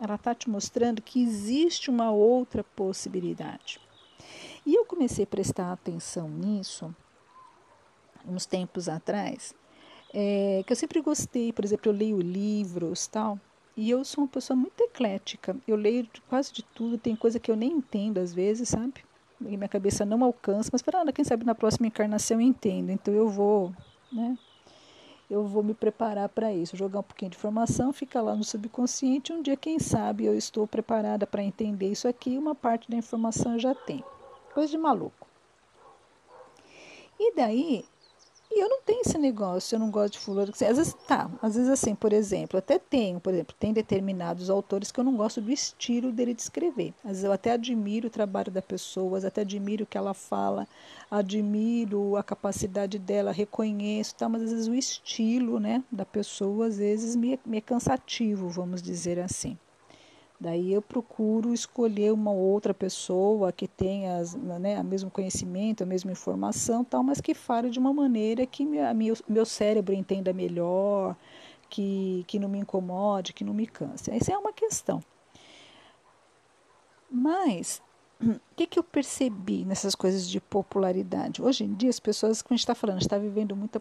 Ela 0.00 0.14
está 0.14 0.34
te 0.34 0.48
mostrando 0.48 1.02
que 1.02 1.22
existe 1.22 1.90
uma 1.90 2.10
outra 2.10 2.62
possibilidade. 2.62 3.80
E 4.64 4.74
eu 4.74 4.84
comecei 4.84 5.24
a 5.24 5.26
prestar 5.26 5.72
atenção 5.72 6.28
nisso 6.28 6.94
uns 8.26 8.44
tempos 8.44 8.88
atrás, 8.88 9.54
é, 10.12 10.62
que 10.66 10.72
eu 10.72 10.76
sempre 10.76 11.00
gostei, 11.00 11.52
por 11.52 11.64
exemplo, 11.64 11.90
eu 11.90 11.96
leio 11.96 12.20
livros 12.20 13.06
tal, 13.06 13.40
e 13.78 13.88
eu 13.90 14.04
sou 14.04 14.24
uma 14.24 14.28
pessoa 14.28 14.56
muito 14.56 14.80
eclética. 14.80 15.56
Eu 15.64 15.76
leio 15.76 16.04
quase 16.28 16.52
de 16.52 16.64
tudo, 16.64 16.98
tem 16.98 17.14
coisa 17.14 17.38
que 17.38 17.48
eu 17.48 17.54
nem 17.54 17.70
entendo 17.70 18.18
às 18.18 18.34
vezes, 18.34 18.70
sabe? 18.70 19.04
E 19.40 19.56
minha 19.56 19.68
cabeça 19.68 20.04
não 20.04 20.24
alcança, 20.24 20.68
mas 20.72 20.82
para 20.82 21.12
quem 21.12 21.24
sabe 21.24 21.46
na 21.46 21.54
próxima 21.54 21.86
encarnação 21.86 22.38
eu 22.38 22.40
entendo. 22.40 22.90
Então 22.90 23.14
eu 23.14 23.28
vou, 23.28 23.72
né? 24.10 24.36
Eu 25.30 25.44
vou 25.44 25.62
me 25.62 25.74
preparar 25.74 26.28
para 26.28 26.52
isso, 26.52 26.76
jogar 26.76 26.98
um 26.98 27.04
pouquinho 27.04 27.30
de 27.30 27.36
informação, 27.36 27.92
fica 27.92 28.20
lá 28.20 28.34
no 28.34 28.42
subconsciente. 28.42 29.32
Um 29.32 29.42
dia, 29.42 29.56
quem 29.56 29.78
sabe, 29.78 30.24
eu 30.24 30.34
estou 30.36 30.66
preparada 30.66 31.24
para 31.24 31.44
entender 31.44 31.88
isso 31.88 32.08
aqui, 32.08 32.36
uma 32.36 32.56
parte 32.56 32.90
da 32.90 32.96
informação 32.96 33.52
eu 33.52 33.60
já 33.60 33.76
tenho. 33.76 34.04
Coisa 34.52 34.72
de 34.72 34.78
maluco. 34.78 35.28
E 37.16 37.32
daí 37.36 37.84
eu 38.58 38.68
não 38.68 38.82
tenho 38.82 39.02
esse 39.04 39.18
negócio, 39.18 39.74
eu 39.74 39.78
não 39.78 39.90
gosto 39.90 40.14
de 40.14 40.18
fulano. 40.18 40.52
Às 40.52 40.58
vezes 40.58 40.94
tá, 41.06 41.30
às 41.42 41.54
vezes 41.54 41.70
assim, 41.70 41.94
por 41.94 42.12
exemplo, 42.12 42.58
até 42.58 42.78
tenho, 42.78 43.20
por 43.20 43.32
exemplo, 43.32 43.54
tem 43.58 43.72
determinados 43.72 44.50
autores 44.50 44.90
que 44.90 44.98
eu 44.98 45.04
não 45.04 45.16
gosto 45.16 45.40
do 45.40 45.50
estilo 45.50 46.12
dele 46.12 46.34
de 46.34 46.42
escrever. 46.42 46.92
Às 47.04 47.10
vezes 47.10 47.24
eu 47.24 47.32
até 47.32 47.52
admiro 47.52 48.08
o 48.08 48.10
trabalho 48.10 48.50
da 48.50 48.62
pessoa, 48.62 49.18
até 49.26 49.42
admiro 49.42 49.84
o 49.84 49.86
que 49.86 49.98
ela 49.98 50.14
fala, 50.14 50.66
admiro 51.10 52.16
a 52.16 52.22
capacidade 52.22 52.98
dela, 52.98 53.32
reconheço, 53.32 54.14
tá, 54.14 54.28
mas 54.28 54.42
às 54.42 54.50
vezes 54.50 54.68
o 54.68 54.74
estilo, 54.74 55.58
né, 55.60 55.82
da 55.90 56.04
pessoa 56.04 56.66
às 56.66 56.78
vezes 56.78 57.16
me, 57.16 57.38
me 57.44 57.58
é 57.58 57.60
cansativo, 57.60 58.48
vamos 58.48 58.82
dizer 58.82 59.18
assim. 59.18 59.58
Daí 60.40 60.72
eu 60.72 60.80
procuro 60.80 61.52
escolher 61.52 62.12
uma 62.12 62.30
outra 62.30 62.72
pessoa 62.72 63.50
que 63.50 63.66
tenha 63.66 64.22
né, 64.60 64.80
o 64.80 64.84
mesmo 64.84 65.10
conhecimento, 65.10 65.82
a 65.82 65.86
mesma 65.86 66.12
informação, 66.12 66.84
tal, 66.84 67.02
mas 67.02 67.20
que 67.20 67.34
fale 67.34 67.70
de 67.70 67.78
uma 67.78 67.92
maneira 67.92 68.46
que 68.46 68.64
meu, 68.64 69.16
meu 69.28 69.44
cérebro 69.44 69.92
entenda 69.92 70.32
melhor, 70.32 71.16
que, 71.68 72.24
que 72.28 72.38
não 72.38 72.48
me 72.48 72.58
incomode, 72.58 73.32
que 73.32 73.42
não 73.42 73.52
me 73.52 73.66
canse. 73.66 74.12
Essa 74.12 74.32
é 74.32 74.38
uma 74.38 74.52
questão. 74.52 75.02
Mas 77.10 77.82
o 78.20 78.38
que, 78.56 78.66
que 78.66 78.78
eu 78.78 78.84
percebi 78.84 79.64
nessas 79.64 79.94
coisas 79.94 80.28
de 80.28 80.40
popularidade? 80.40 81.42
Hoje 81.42 81.64
em 81.64 81.74
dia, 81.74 81.90
as 81.90 82.00
pessoas, 82.00 82.42
como 82.42 82.54
a 82.54 82.56
gente 82.56 82.64
está 82.64 82.74
falando, 82.74 83.00
está 83.00 83.18
vivendo 83.18 83.56
muita 83.56 83.80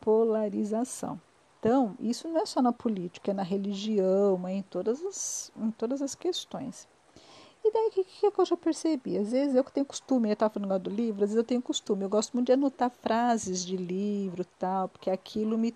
polarização. 0.00 1.20
Então, 1.62 1.96
isso 2.00 2.26
não 2.26 2.40
é 2.40 2.44
só 2.44 2.60
na 2.60 2.72
política, 2.72 3.30
é 3.30 3.34
na 3.34 3.44
religião, 3.44 4.48
é 4.48 4.54
em 4.54 4.62
todas 4.62 5.00
as, 5.04 5.52
em 5.56 5.70
todas 5.70 6.02
as 6.02 6.12
questões. 6.12 6.88
E 7.64 7.72
daí, 7.72 7.86
o 7.86 7.90
que, 7.92 8.02
que, 8.02 8.26
eu 8.26 8.44
já 8.44 8.56
percebi? 8.56 9.16
Às 9.16 9.30
vezes, 9.30 9.54
eu 9.54 9.62
que 9.62 9.70
tenho 9.70 9.86
costume, 9.86 10.28
eu 10.28 10.32
estava 10.32 10.52
falando 10.52 10.76
do 10.80 10.90
livro, 10.90 11.22
às 11.22 11.30
vezes 11.30 11.36
eu 11.36 11.44
tenho 11.44 11.62
costume, 11.62 12.02
eu 12.02 12.08
gosto 12.08 12.32
muito 12.32 12.46
de 12.46 12.52
anotar 12.54 12.90
frases 12.90 13.64
de 13.64 13.76
livro 13.76 14.44
tal, 14.58 14.88
porque 14.88 15.08
aquilo 15.08 15.56
me, 15.56 15.72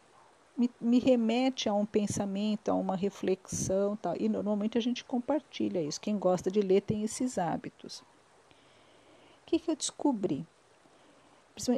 me, 0.59 0.69
me 0.81 0.99
remete 0.99 1.69
a 1.69 1.75
um 1.75 1.87
pensamento, 1.87 2.69
a 2.69 2.75
uma 2.75 2.97
reflexão 2.97 3.95
tal. 3.95 4.17
E 4.19 4.29
normalmente 4.29 4.77
a 4.77 4.81
gente 4.81 5.05
compartilha 5.05 5.81
isso. 5.81 6.01
Quem 6.01 6.19
gosta 6.19 6.51
de 6.51 6.61
ler 6.63 6.81
tem 6.81 7.05
esses 7.05 7.39
hábitos. 7.39 8.01
O 8.01 9.47
que, 9.47 9.61
que 9.61 9.71
eu 9.71 9.77
descobri? 9.77 10.45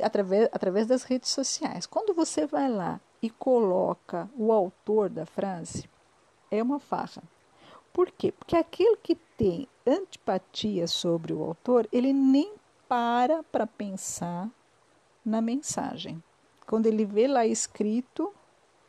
Através, 0.02 0.48
através 0.50 0.86
das 0.86 1.02
redes 1.02 1.28
sociais. 1.28 1.84
Quando 1.84 2.14
você 2.14 2.46
vai 2.46 2.70
lá 2.70 2.98
e 3.22 3.30
coloca 3.30 4.28
o 4.36 4.52
autor 4.52 5.08
da 5.08 5.26
frase, 5.26 5.88
é 6.50 6.62
uma 6.62 6.78
farra. 6.78 7.22
Por 7.92 8.10
quê? 8.10 8.32
Porque 8.32 8.56
aquele 8.56 8.96
que 8.96 9.16
tem 9.36 9.66
antipatia 9.86 10.86
sobre 10.86 11.32
o 11.32 11.42
autor, 11.42 11.88
ele 11.90 12.12
nem 12.12 12.54
para 12.88 13.42
para 13.42 13.66
pensar 13.66 14.48
na 15.24 15.40
mensagem. 15.40 16.22
Quando 16.66 16.86
ele 16.86 17.04
vê 17.04 17.26
lá 17.26 17.46
escrito 17.46 18.32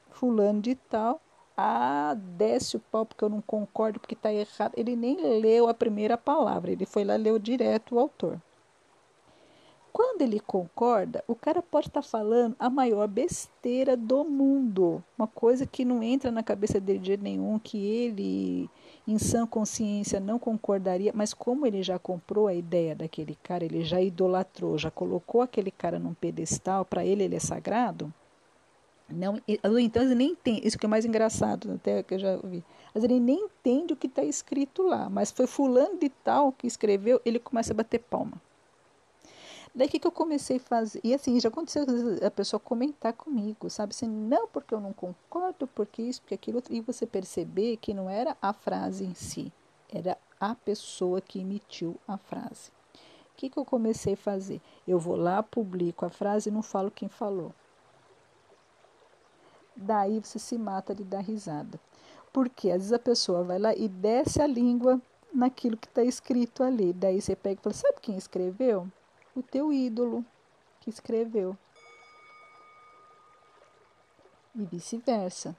fulano 0.10 0.62
de 0.62 0.76
tal, 0.76 1.22
ah, 1.58 2.16
desce 2.16 2.78
o 2.78 2.80
pau 2.80 3.06
porque 3.06 3.24
eu 3.24 3.30
não 3.30 3.42
concordo, 3.42 4.00
porque 4.00 4.14
está 4.14 4.32
errado. 4.32 4.74
Ele 4.78 4.96
nem 4.96 5.40
leu 5.40 5.68
a 5.68 5.74
primeira 5.74 6.18
palavra, 6.18 6.72
ele 6.72 6.86
foi 6.86 7.04
lá 7.04 7.16
leu 7.16 7.38
direto 7.38 7.96
o 7.96 8.00
autor. 8.00 8.42
Quando 9.92 10.22
ele 10.22 10.40
concorda, 10.40 11.24
o 11.28 11.34
cara 11.34 11.62
pode 11.62 11.88
estar 11.88 12.02
tá 12.02 12.08
falando 12.08 12.56
a 12.60 12.70
maior 12.70 13.08
besteira 13.08 13.98
do 13.98 14.24
mundo, 14.24 15.04
uma 15.18 15.28
coisa 15.28 15.66
que 15.66 15.84
não 15.84 16.04
entra 16.04 16.32
na 16.32 16.44
cabeça 16.44 16.80
dele 16.80 17.00
de 17.00 17.08
jeito 17.08 17.24
nenhum, 17.24 17.58
que 17.58 17.78
ele, 17.78 18.70
em 19.08 19.18
sã 19.18 19.48
consciência, 19.48 20.20
não 20.20 20.38
concordaria, 20.38 21.12
mas 21.16 21.34
como 21.34 21.66
ele 21.66 21.82
já 21.82 21.98
comprou 21.98 22.48
a 22.48 22.54
ideia 22.54 22.96
daquele 22.96 23.36
cara, 23.42 23.66
ele 23.66 23.84
já 23.84 24.00
idolatrou, 24.00 24.78
já 24.78 24.92
colocou 24.92 25.42
aquele 25.42 25.72
cara 25.72 25.98
num 25.98 26.14
pedestal, 26.14 26.86
para 26.86 27.06
ele 27.06 27.24
ele 27.24 27.36
é 27.36 27.40
sagrado. 27.40 28.14
Não, 29.10 29.42
então 29.48 30.04
ele 30.04 30.14
nem 30.14 30.36
tem, 30.36 30.62
isso 30.64 30.78
que 30.78 30.86
é 30.86 30.90
mais 30.90 31.04
engraçado, 31.04 31.72
até 31.74 32.04
que 32.04 32.14
eu 32.14 32.20
já 32.20 32.36
ouvi. 32.36 32.64
Mas 32.94 33.04
ele 33.04 33.20
nem 33.20 33.46
entende 33.46 33.94
o 33.94 33.96
que 33.96 34.06
está 34.06 34.24
escrito 34.24 34.84
lá, 34.84 35.10
mas 35.10 35.32
foi 35.32 35.48
fulano 35.48 35.98
de 35.98 36.10
tal 36.10 36.52
que 36.52 36.68
escreveu, 36.68 37.20
ele 37.26 37.40
começa 37.40 37.74
a 37.74 37.76
bater 37.76 38.00
palma. 38.00 38.40
Daí 39.80 39.88
o 39.88 39.92
que, 39.92 39.98
que 39.98 40.08
eu 40.08 40.12
comecei 40.12 40.58
a 40.58 40.60
fazer? 40.60 41.00
E 41.02 41.14
assim, 41.14 41.40
já 41.40 41.48
aconteceu 41.48 41.86
a 42.22 42.30
pessoa 42.30 42.60
comentar 42.60 43.14
comigo, 43.14 43.70
sabe? 43.70 43.92
Assim, 43.92 44.10
não, 44.10 44.46
porque 44.46 44.74
eu 44.74 44.82
não 44.82 44.92
concordo, 44.92 45.68
porque 45.68 46.02
isso, 46.02 46.20
porque 46.20 46.36
aquilo. 46.36 46.62
E 46.70 46.82
você 46.82 47.06
perceber 47.06 47.78
que 47.78 47.94
não 47.94 48.10
era 48.10 48.36
a 48.42 48.52
frase 48.52 49.06
em 49.06 49.14
si, 49.14 49.54
era 49.90 50.18
a 50.38 50.54
pessoa 50.54 51.22
que 51.22 51.40
emitiu 51.40 51.96
a 52.06 52.18
frase. 52.18 52.72
O 53.32 53.38
que, 53.38 53.50
que 53.50 53.58
eu 53.58 53.64
comecei 53.64 54.16
a 54.16 54.18
fazer? 54.18 54.60
Eu 54.86 55.00
vou 55.00 55.16
lá, 55.16 55.42
publico 55.42 56.06
a 56.06 56.10
frase 56.10 56.50
e 56.50 56.52
não 56.52 56.62
falo 56.62 56.92
quem 56.92 57.08
falou. 57.08 57.54
Daí 59.78 60.20
você 60.20 60.40
se 60.40 60.58
mata 60.58 60.94
de 60.94 61.06
dar 61.06 61.22
risada. 61.22 61.80
Porque 62.34 62.70
às 62.70 62.80
vezes 62.80 62.92
a 62.92 63.00
pessoa 63.00 63.46
vai 63.46 63.58
lá 63.58 63.74
e 63.74 63.88
desce 63.88 64.42
a 64.42 64.46
língua 64.46 65.02
naquilo 65.34 65.78
que 65.78 65.88
está 65.88 66.04
escrito 66.04 66.64
ali. 66.64 66.92
Daí 66.92 67.22
você 67.22 67.34
pega 67.34 67.62
e 67.62 67.64
fala: 67.64 67.74
sabe 67.74 68.02
quem 68.02 68.18
escreveu? 68.18 68.86
O 69.36 69.42
teu 69.42 69.72
ídolo 69.72 70.26
que 70.80 70.90
escreveu. 70.90 71.58
E 74.56 74.64
vice-versa. 74.66 75.56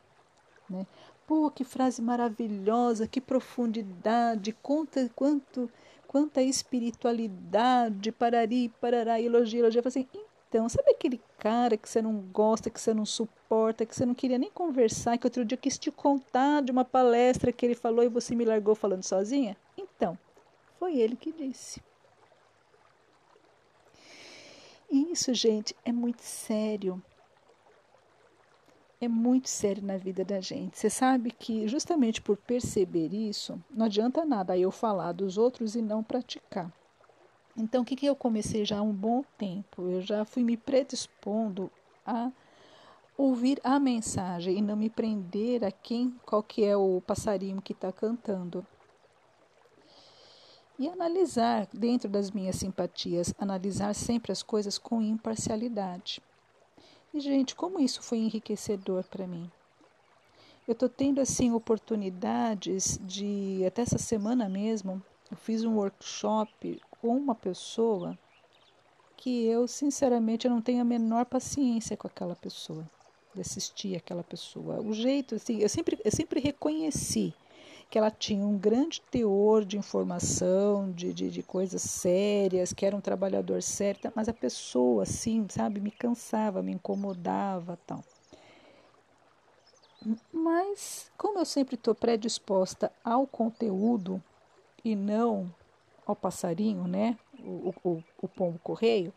Né? 0.68 0.86
Pô, 1.26 1.50
que 1.50 1.64
frase 1.64 2.02
maravilhosa, 2.02 3.06
que 3.06 3.20
profundidade, 3.20 4.52
quanta, 4.62 5.08
quanto, 5.14 5.70
quanta 6.06 6.42
espiritualidade, 6.42 8.12
parari, 8.12 8.68
parará, 8.80 9.20
elogia, 9.20 9.60
elogia. 9.60 9.82
Assim, 9.84 10.08
então, 10.48 10.68
sabe 10.68 10.90
aquele 10.90 11.20
cara 11.38 11.76
que 11.76 11.88
você 11.88 12.02
não 12.02 12.16
gosta, 12.32 12.68
que 12.68 12.80
você 12.80 12.92
não 12.92 13.06
suporta, 13.06 13.86
que 13.86 13.94
você 13.94 14.04
não 14.04 14.14
queria 14.14 14.36
nem 14.36 14.50
conversar, 14.50 15.16
que 15.16 15.26
outro 15.26 15.44
dia 15.44 15.56
quis 15.56 15.78
te 15.78 15.92
contar 15.92 16.60
de 16.62 16.72
uma 16.72 16.84
palestra 16.84 17.52
que 17.52 17.64
ele 17.64 17.76
falou 17.76 18.04
e 18.04 18.08
você 18.08 18.34
me 18.34 18.44
largou 18.44 18.74
falando 18.74 19.04
sozinha? 19.04 19.56
Então, 19.78 20.18
foi 20.80 20.98
ele 20.98 21.14
que 21.14 21.30
disse. 21.30 21.80
Isso, 24.90 25.32
gente, 25.32 25.76
é 25.84 25.92
muito 25.92 26.22
sério. 26.22 27.00
É 29.00 29.06
muito 29.06 29.48
sério 29.48 29.82
na 29.82 29.96
vida 29.96 30.24
da 30.24 30.40
gente. 30.40 30.76
Você 30.76 30.90
sabe 30.90 31.30
que, 31.30 31.68
justamente 31.68 32.20
por 32.20 32.36
perceber 32.36 33.14
isso, 33.14 33.62
não 33.70 33.86
adianta 33.86 34.24
nada 34.24 34.58
eu 34.58 34.70
falar 34.70 35.12
dos 35.12 35.38
outros 35.38 35.76
e 35.76 35.80
não 35.80 36.02
praticar. 36.02 36.72
Então, 37.56 37.82
o 37.82 37.84
que, 37.84 37.94
que 37.94 38.06
eu 38.06 38.16
comecei 38.16 38.64
já 38.64 38.78
há 38.78 38.82
um 38.82 38.92
bom 38.92 39.24
tempo? 39.38 39.88
Eu 39.88 40.02
já 40.02 40.24
fui 40.24 40.42
me 40.42 40.56
predispondo 40.56 41.70
a 42.04 42.32
ouvir 43.16 43.60
a 43.62 43.78
mensagem 43.78 44.58
e 44.58 44.62
não 44.62 44.76
me 44.76 44.90
prender 44.90 45.64
a 45.64 45.70
quem, 45.70 46.14
qual 46.26 46.42
que 46.42 46.64
é 46.64 46.76
o 46.76 47.00
passarinho 47.00 47.62
que 47.62 47.72
está 47.72 47.92
cantando 47.92 48.66
e 50.80 50.88
analisar, 50.88 51.68
dentro 51.74 52.08
das 52.08 52.30
minhas 52.30 52.56
simpatias, 52.56 53.34
analisar 53.38 53.94
sempre 53.94 54.32
as 54.32 54.42
coisas 54.42 54.78
com 54.78 55.02
imparcialidade. 55.02 56.22
E, 57.12 57.20
gente, 57.20 57.54
como 57.54 57.78
isso 57.78 58.00
foi 58.00 58.16
enriquecedor 58.16 59.04
para 59.04 59.26
mim. 59.26 59.50
Eu 60.66 60.72
estou 60.72 60.88
tendo, 60.88 61.20
assim, 61.20 61.52
oportunidades 61.52 62.98
de, 63.02 63.62
até 63.66 63.82
essa 63.82 63.98
semana 63.98 64.48
mesmo, 64.48 65.02
eu 65.30 65.36
fiz 65.36 65.64
um 65.64 65.76
workshop 65.76 66.80
com 66.98 67.14
uma 67.14 67.34
pessoa 67.34 68.18
que 69.18 69.44
eu, 69.44 69.68
sinceramente, 69.68 70.46
eu 70.46 70.50
não 70.50 70.62
tenho 70.62 70.80
a 70.80 70.84
menor 70.84 71.26
paciência 71.26 71.94
com 71.94 72.06
aquela 72.06 72.34
pessoa, 72.34 72.88
de 73.34 73.42
assistir 73.42 73.96
aquela 73.96 74.24
pessoa. 74.24 74.80
O 74.80 74.94
jeito, 74.94 75.34
assim, 75.34 75.58
eu 75.58 75.68
sempre, 75.68 76.00
eu 76.02 76.10
sempre 76.10 76.40
reconheci 76.40 77.34
que 77.90 77.98
ela 77.98 78.10
tinha 78.10 78.46
um 78.46 78.56
grande 78.56 79.00
teor 79.00 79.64
de 79.64 79.76
informação, 79.76 80.92
de, 80.92 81.12
de, 81.12 81.28
de 81.28 81.42
coisas 81.42 81.82
sérias, 81.82 82.72
que 82.72 82.86
era 82.86 82.96
um 82.96 83.00
trabalhador 83.00 83.60
sério, 83.60 84.12
mas 84.14 84.28
a 84.28 84.32
pessoa, 84.32 85.02
assim, 85.02 85.44
sabe, 85.50 85.80
me 85.80 85.90
cansava, 85.90 86.62
me 86.62 86.70
incomodava 86.70 87.76
tal. 87.84 88.04
Mas, 90.32 91.10
como 91.18 91.40
eu 91.40 91.44
sempre 91.44 91.74
estou 91.74 91.92
predisposta 91.92 92.92
ao 93.04 93.26
conteúdo 93.26 94.22
e 94.84 94.94
não 94.94 95.52
ao 96.06 96.14
passarinho, 96.14 96.86
né? 96.86 97.18
O, 97.40 97.74
o, 97.82 98.04
o 98.22 98.28
pombo 98.28 98.58
correio, 98.60 99.12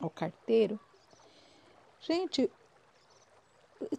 ao 0.00 0.08
carteiro. 0.08 0.78
Gente, 2.00 2.50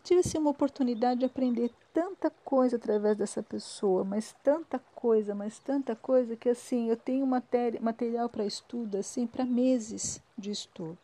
tive 0.06 0.20
assim, 0.20 0.38
uma 0.38 0.52
oportunidade 0.52 1.22
de 1.22 1.26
aprender 1.26 1.72
tanta 1.92 2.30
coisa 2.30 2.76
através 2.76 3.18
dessa 3.18 3.42
pessoa, 3.42 4.04
mas 4.04 4.36
tanta 4.44 4.78
coisa, 4.94 5.34
mas 5.34 5.58
tanta 5.58 5.96
coisa 5.96 6.36
que 6.36 6.48
assim 6.48 6.90
eu 6.90 6.96
tenho 6.96 7.26
matéria, 7.26 7.82
material 7.82 8.30
para 8.30 8.46
estudo 8.46 8.98
assim 8.98 9.26
para 9.26 9.44
meses 9.44 10.22
de 10.38 10.52
estudo. 10.52 11.00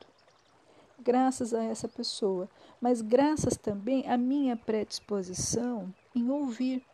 Graças 0.99 1.51
a 1.51 1.63
essa 1.63 1.87
pessoa, 1.87 2.47
mas 2.79 3.01
graças 3.01 3.57
também 3.57 4.07
à 4.07 4.15
minha 4.15 4.55
predisposição 4.55 5.91
em 6.15 6.29
ouvir. 6.29 6.85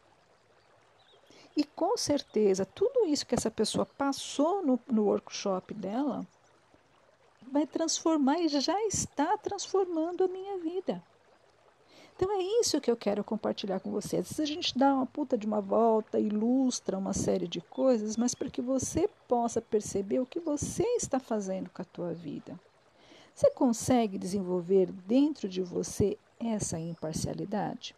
E 1.58 1.66
com 1.66 1.98
certeza, 1.98 2.66
tudo 2.66 3.06
isso 3.06 3.26
que 3.26 3.36
essa 3.36 3.52
pessoa 3.52 3.86
passou 3.86 4.66
no, 4.66 4.80
no 4.90 5.04
workshop 5.04 5.74
dela 5.74 6.26
vai 7.52 7.68
transformar 7.68 8.40
e 8.40 8.48
já 8.48 8.82
está 8.86 9.38
transformando 9.38 10.24
a 10.24 10.28
minha 10.28 10.58
vida. 10.60 11.04
Então 12.18 12.32
é 12.32 12.42
isso 12.60 12.82
que 12.82 12.90
eu 12.90 12.98
quero 12.98 13.24
compartilhar 13.24 13.80
com 13.80 13.92
vocês. 13.92 14.26
Se 14.26 14.42
a 14.42 14.46
gente 14.46 14.76
dá 14.76 14.92
uma 14.92 15.06
puta 15.06 15.38
de 15.38 15.46
uma 15.46 15.62
volta, 15.62 16.20
ilustra 16.20 16.98
uma 16.98 17.14
série 17.14 17.48
de 17.48 17.62
coisas, 17.62 18.18
mas 18.18 18.34
para 18.34 18.50
que 18.50 18.60
você 18.60 19.08
possa 19.28 19.62
perceber 19.62 20.20
o 20.20 20.26
que 20.26 20.40
você 20.40 20.82
está 20.96 21.20
fazendo 21.20 21.70
com 21.70 21.80
a 21.80 21.86
tua 21.86 22.16
vida. 22.16 22.60
Você 23.36 23.52
consegue 23.52 24.18
desenvolver 24.18 24.92
dentro 24.92 25.48
de 25.48 25.62
você 25.62 26.18
essa 26.40 26.80
imparcialidade? 26.80 27.94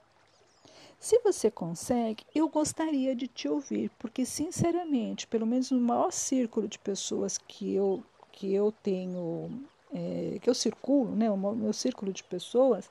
Se 1.00 1.18
você 1.20 1.50
consegue, 1.50 2.26
eu 2.36 2.50
gostaria 2.50 3.16
de 3.16 3.26
te 3.26 3.48
ouvir, 3.48 3.90
porque 3.98 4.26
sinceramente, 4.26 5.28
pelo 5.28 5.48
menos 5.48 5.72
no 5.72 5.80
maior 5.80 6.12
círculo 6.12 6.68
de 6.68 6.78
pessoas 6.78 7.38
que 7.38 7.74
eu 7.74 8.04
que 8.34 8.54
eu 8.54 8.72
tenho, 8.84 9.50
é, 9.94 10.40
que 10.42 10.50
eu 10.50 10.54
circulo, 10.54 11.16
né, 11.16 11.30
o 11.30 11.38
meu 11.38 11.74
círculo 11.74 12.14
de 12.14 12.24
pessoas, 12.24 12.90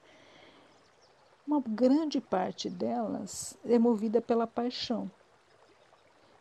uma 1.49 1.63
grande 1.67 2.21
parte 2.21 2.69
delas 2.69 3.57
é 3.65 3.79
movida 3.79 4.21
pela 4.21 4.47
paixão. 4.47 5.11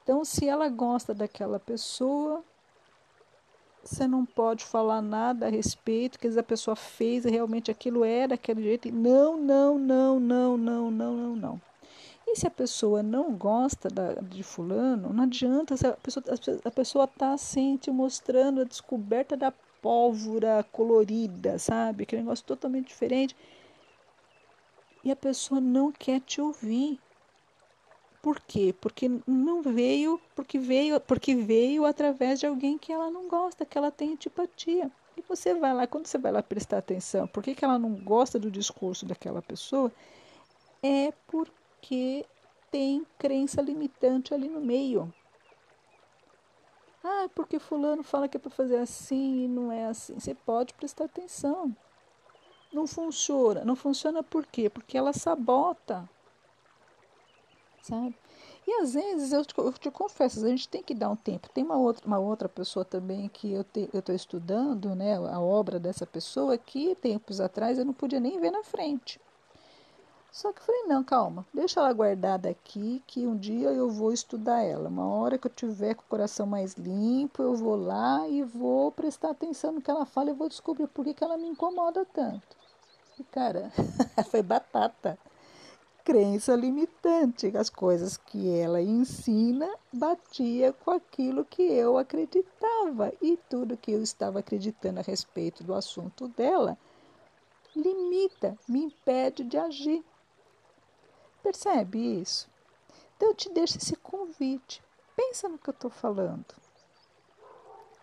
Então, 0.03 0.25
se 0.25 0.47
ela 0.47 0.67
gosta 0.67 1.13
daquela 1.13 1.59
pessoa, 1.59 2.43
você 3.81 4.05
não 4.05 4.25
pode 4.25 4.65
falar 4.65 5.01
nada 5.01 5.47
a 5.47 5.49
respeito, 5.49 6.19
que 6.19 6.27
a 6.27 6.43
pessoa 6.43 6.75
fez 6.75 7.23
e 7.23 7.29
realmente 7.29 7.71
aquilo 7.71 8.03
é 8.03 8.27
daquele 8.27 8.61
jeito. 8.61 8.91
Não, 8.91 9.37
não, 9.37 9.79
não, 9.79 10.19
não, 10.19 10.57
não, 10.57 10.91
não, 10.91 11.15
não, 11.15 11.35
não. 11.35 11.61
E 12.27 12.35
se 12.35 12.45
a 12.45 12.51
pessoa 12.51 13.01
não 13.01 13.31
gosta 13.31 13.87
da, 13.87 14.15
de 14.15 14.43
fulano, 14.43 15.13
não 15.13 15.23
adianta, 15.23 15.75
a 15.75 15.93
pessoa 15.93 16.23
a 16.65 16.71
pessoa 16.71 17.05
está 17.05 17.31
assim 17.31 17.77
te 17.77 17.89
mostrando 17.89 18.59
a 18.59 18.65
descoberta 18.65 19.37
da 19.37 19.53
pólvora 19.81 20.65
colorida, 20.69 21.57
sabe? 21.57 22.03
Aquele 22.03 22.23
negócio 22.23 22.43
totalmente 22.43 22.87
diferente 22.87 23.33
e 25.07 25.11
a 25.11 25.15
pessoa 25.15 25.61
não 25.61 25.89
quer 25.89 26.19
te 26.19 26.41
ouvir. 26.41 26.99
Por 28.21 28.41
quê? 28.41 28.75
Porque 28.81 29.09
não 29.25 29.61
veio, 29.61 30.19
porque 30.35 30.59
veio, 30.59 30.99
porque 30.99 31.33
veio 31.33 31.85
através 31.85 32.41
de 32.41 32.45
alguém 32.45 32.77
que 32.77 32.91
ela 32.91 33.09
não 33.09 33.29
gosta, 33.29 33.65
que 33.65 33.77
ela 33.77 33.89
tem 33.89 34.11
antipatia. 34.11 34.91
E 35.15 35.21
você 35.21 35.53
vai 35.53 35.73
lá, 35.73 35.87
quando 35.87 36.07
você 36.07 36.17
vai 36.17 36.31
lá 36.33 36.43
prestar 36.43 36.79
atenção, 36.79 37.25
por 37.25 37.41
que, 37.41 37.55
que 37.55 37.63
ela 37.63 37.79
não 37.79 37.93
gosta 37.95 38.37
do 38.37 38.51
discurso 38.51 39.05
daquela 39.05 39.41
pessoa? 39.41 39.89
É 40.83 41.13
porque 41.25 42.25
tem 42.69 43.07
crença 43.17 43.61
limitante 43.61 44.33
ali 44.33 44.49
no 44.49 44.59
meio. 44.59 45.13
Ah, 47.01 47.29
porque 47.33 47.59
fulano 47.59 48.03
fala 48.03 48.27
que 48.27 48.35
é 48.35 48.39
para 48.39 48.51
fazer 48.51 48.77
assim 48.77 49.45
e 49.45 49.47
não 49.47 49.71
é 49.71 49.85
assim. 49.85 50.19
Você 50.19 50.35
pode 50.35 50.73
prestar 50.73 51.05
atenção 51.05 51.73
não 52.71 52.87
funciona. 52.87 53.63
Não 53.63 53.75
funciona 53.75 54.23
por 54.23 54.45
quê? 54.45 54.69
Porque 54.69 54.97
ela 54.97 55.13
sabota. 55.13 56.07
Sabe? 57.81 58.15
E 58.67 58.81
às 58.81 58.93
vezes, 58.93 59.31
eu 59.31 59.45
te, 59.45 59.57
eu 59.57 59.71
te 59.73 59.89
confesso, 59.89 60.45
a 60.45 60.49
gente 60.49 60.67
tem 60.67 60.83
que 60.83 60.93
dar 60.93 61.09
um 61.09 61.15
tempo. 61.15 61.49
Tem 61.49 61.63
uma 61.63 61.77
outra, 61.77 62.05
uma 62.05 62.19
outra 62.19 62.49
pessoa 62.49 62.83
também 62.83 63.29
que 63.29 63.53
eu 63.53 63.65
estou 63.93 64.13
estudando, 64.13 64.93
né, 64.93 65.15
a 65.15 65.39
obra 65.39 65.79
dessa 65.79 66.05
pessoa, 66.05 66.57
que 66.57 66.93
tempos 66.95 67.39
atrás 67.39 67.79
eu 67.79 67.85
não 67.85 67.93
podia 67.93 68.19
nem 68.19 68.39
ver 68.41 68.51
na 68.51 68.63
frente. 68.63 69.21
Só 70.37 70.53
que 70.53 70.59
eu 70.59 70.65
falei, 70.65 70.83
não, 70.83 71.03
calma, 71.03 71.43
deixa 71.51 71.79
ela 71.79 71.91
guardada 71.91 72.47
aqui, 72.47 73.01
que 73.07 73.25
um 73.25 73.35
dia 73.35 73.69
eu 73.69 73.89
vou 73.89 74.13
estudar 74.13 74.61
ela. 74.61 74.87
Uma 74.87 75.07
hora 75.07 75.35
que 75.35 75.47
eu 75.47 75.51
tiver 75.51 75.95
com 75.95 76.03
o 76.03 76.07
coração 76.07 76.45
mais 76.45 76.75
limpo, 76.75 77.41
eu 77.41 77.55
vou 77.55 77.75
lá 77.75 78.27
e 78.27 78.43
vou 78.43 78.91
prestar 78.91 79.31
atenção 79.31 79.71
no 79.71 79.81
que 79.81 79.89
ela 79.89 80.05
fala 80.05 80.29
e 80.29 80.35
vou 80.35 80.47
descobrir 80.47 80.85
por 80.89 81.03
que, 81.03 81.15
que 81.15 81.23
ela 81.23 81.37
me 81.37 81.47
incomoda 81.47 82.05
tanto. 82.13 82.55
E, 83.17 83.23
cara, 83.23 83.71
foi 84.29 84.43
batata. 84.43 85.17
Crença 86.05 86.55
limitante. 86.55 87.51
As 87.57 87.71
coisas 87.71 88.15
que 88.15 88.47
ela 88.59 88.79
ensina 88.79 89.67
batia 89.91 90.71
com 90.71 90.91
aquilo 90.91 91.45
que 91.45 91.63
eu 91.63 91.97
acreditava. 91.97 93.11
E 93.23 93.39
tudo 93.49 93.75
que 93.75 93.91
eu 93.91 94.03
estava 94.03 94.37
acreditando 94.37 94.99
a 94.99 95.03
respeito 95.03 95.63
do 95.63 95.73
assunto 95.73 96.27
dela 96.27 96.77
limita, 97.75 98.55
me 98.67 98.83
impede 98.83 99.43
de 99.43 99.57
agir. 99.57 100.05
Percebe 101.47 102.19
isso? 102.19 102.45
Então 103.15 103.29
eu 103.29 103.33
te 103.33 103.49
deixo 103.49 103.77
esse 103.77 103.95
convite. 103.95 104.83
Pensa 105.15 105.47
no 105.47 105.57
que 105.57 105.69
eu 105.69 105.71
estou 105.71 105.89
falando. 105.89 106.53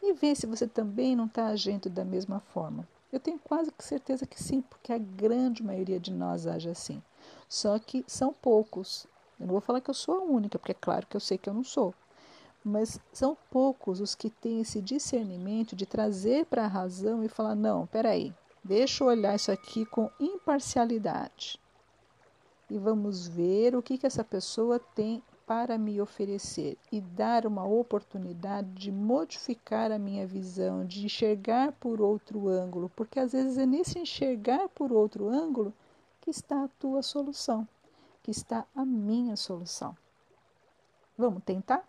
E 0.03 0.15
vê 0.15 0.35
se 0.35 0.47
você 0.47 0.67
também 0.67 1.15
não 1.15 1.27
está 1.27 1.49
agindo 1.49 1.91
da 1.91 2.07
mesma 2.07 2.41
forma. 2.41 2.89
Eu 3.13 3.21
tenho 3.21 3.39
quase 3.39 3.71
certeza 3.81 4.25
que 4.25 4.43
sim, 4.43 4.63
porque 4.63 4.95
a 4.95 4.97
grande 4.97 5.63
maioria 5.63 6.01
de 6.01 6.11
nós 6.11 6.47
age 6.47 6.71
assim. 6.71 7.03
Só 7.47 7.79
que 7.79 8.03
são 8.07 8.33
poucos. 8.33 9.07
Eu 9.39 9.47
não 9.47 9.53
vou 9.53 9.61
falar 9.61 9.83
que 9.83 9.91
eu 9.91 9.95
sou 9.95 10.15
a 10.15 10.23
única, 10.23 10.59
porque 10.59 10.73
é 10.73 10.81
claro 10.81 11.07
que 11.07 11.15
eu 11.15 11.21
sei 11.21 11.37
que 11.37 11.51
eu 11.51 11.55
não 11.55 11.65
sou. 11.65 11.93
Mas 12.65 12.99
são 13.13 13.37
poucos 13.51 14.01
os 14.01 14.15
que 14.15 14.31
têm 14.31 14.63
esse 14.63 14.81
discernimento 14.81 15.77
de 15.77 15.85
trazer 15.85 16.47
para 16.47 16.65
a 16.65 16.69
razão 16.69 17.23
e 17.23 17.29
falar: 17.29 17.55
não, 17.55 17.87
peraí, 17.89 18.33
deixa 18.65 19.05
eu 19.05 19.09
olhar 19.09 19.37
isso 19.37 19.53
aqui 19.53 19.85
com 19.85 20.11
imparcialidade. 20.19 21.63
E 22.75 22.79
vamos 22.79 23.29
ver 23.29 23.77
o 23.77 23.81
que, 23.81 23.97
que 23.97 24.05
essa 24.05 24.25
pessoa 24.25 24.81
tem 24.81 25.23
para 25.47 25.79
me 25.79 26.01
oferecer 26.01 26.77
e 26.91 27.01
dar 27.01 27.47
uma 27.47 27.65
oportunidade 27.65 28.69
de 28.71 28.91
modificar 28.91 29.93
a 29.93 29.99
minha 29.99 30.27
visão, 30.27 30.85
de 30.85 31.07
enxergar 31.07 31.71
por 31.71 32.01
outro 32.01 32.49
ângulo, 32.49 32.91
porque 32.97 33.21
às 33.21 33.31
vezes 33.31 33.59
é 33.59 33.65
nesse 33.65 34.01
enxergar 34.01 34.69
por 34.71 34.93
outro 34.93 35.29
ângulo 35.29 35.73
que 36.21 36.31
está 36.31 36.65
a 36.65 36.69
tua 36.81 37.01
solução, 37.01 37.65
que 38.25 38.33
está 38.33 38.67
a 38.75 38.85
minha 38.85 39.37
solução. 39.37 39.97
Vamos 41.17 41.45
tentar? 41.45 41.89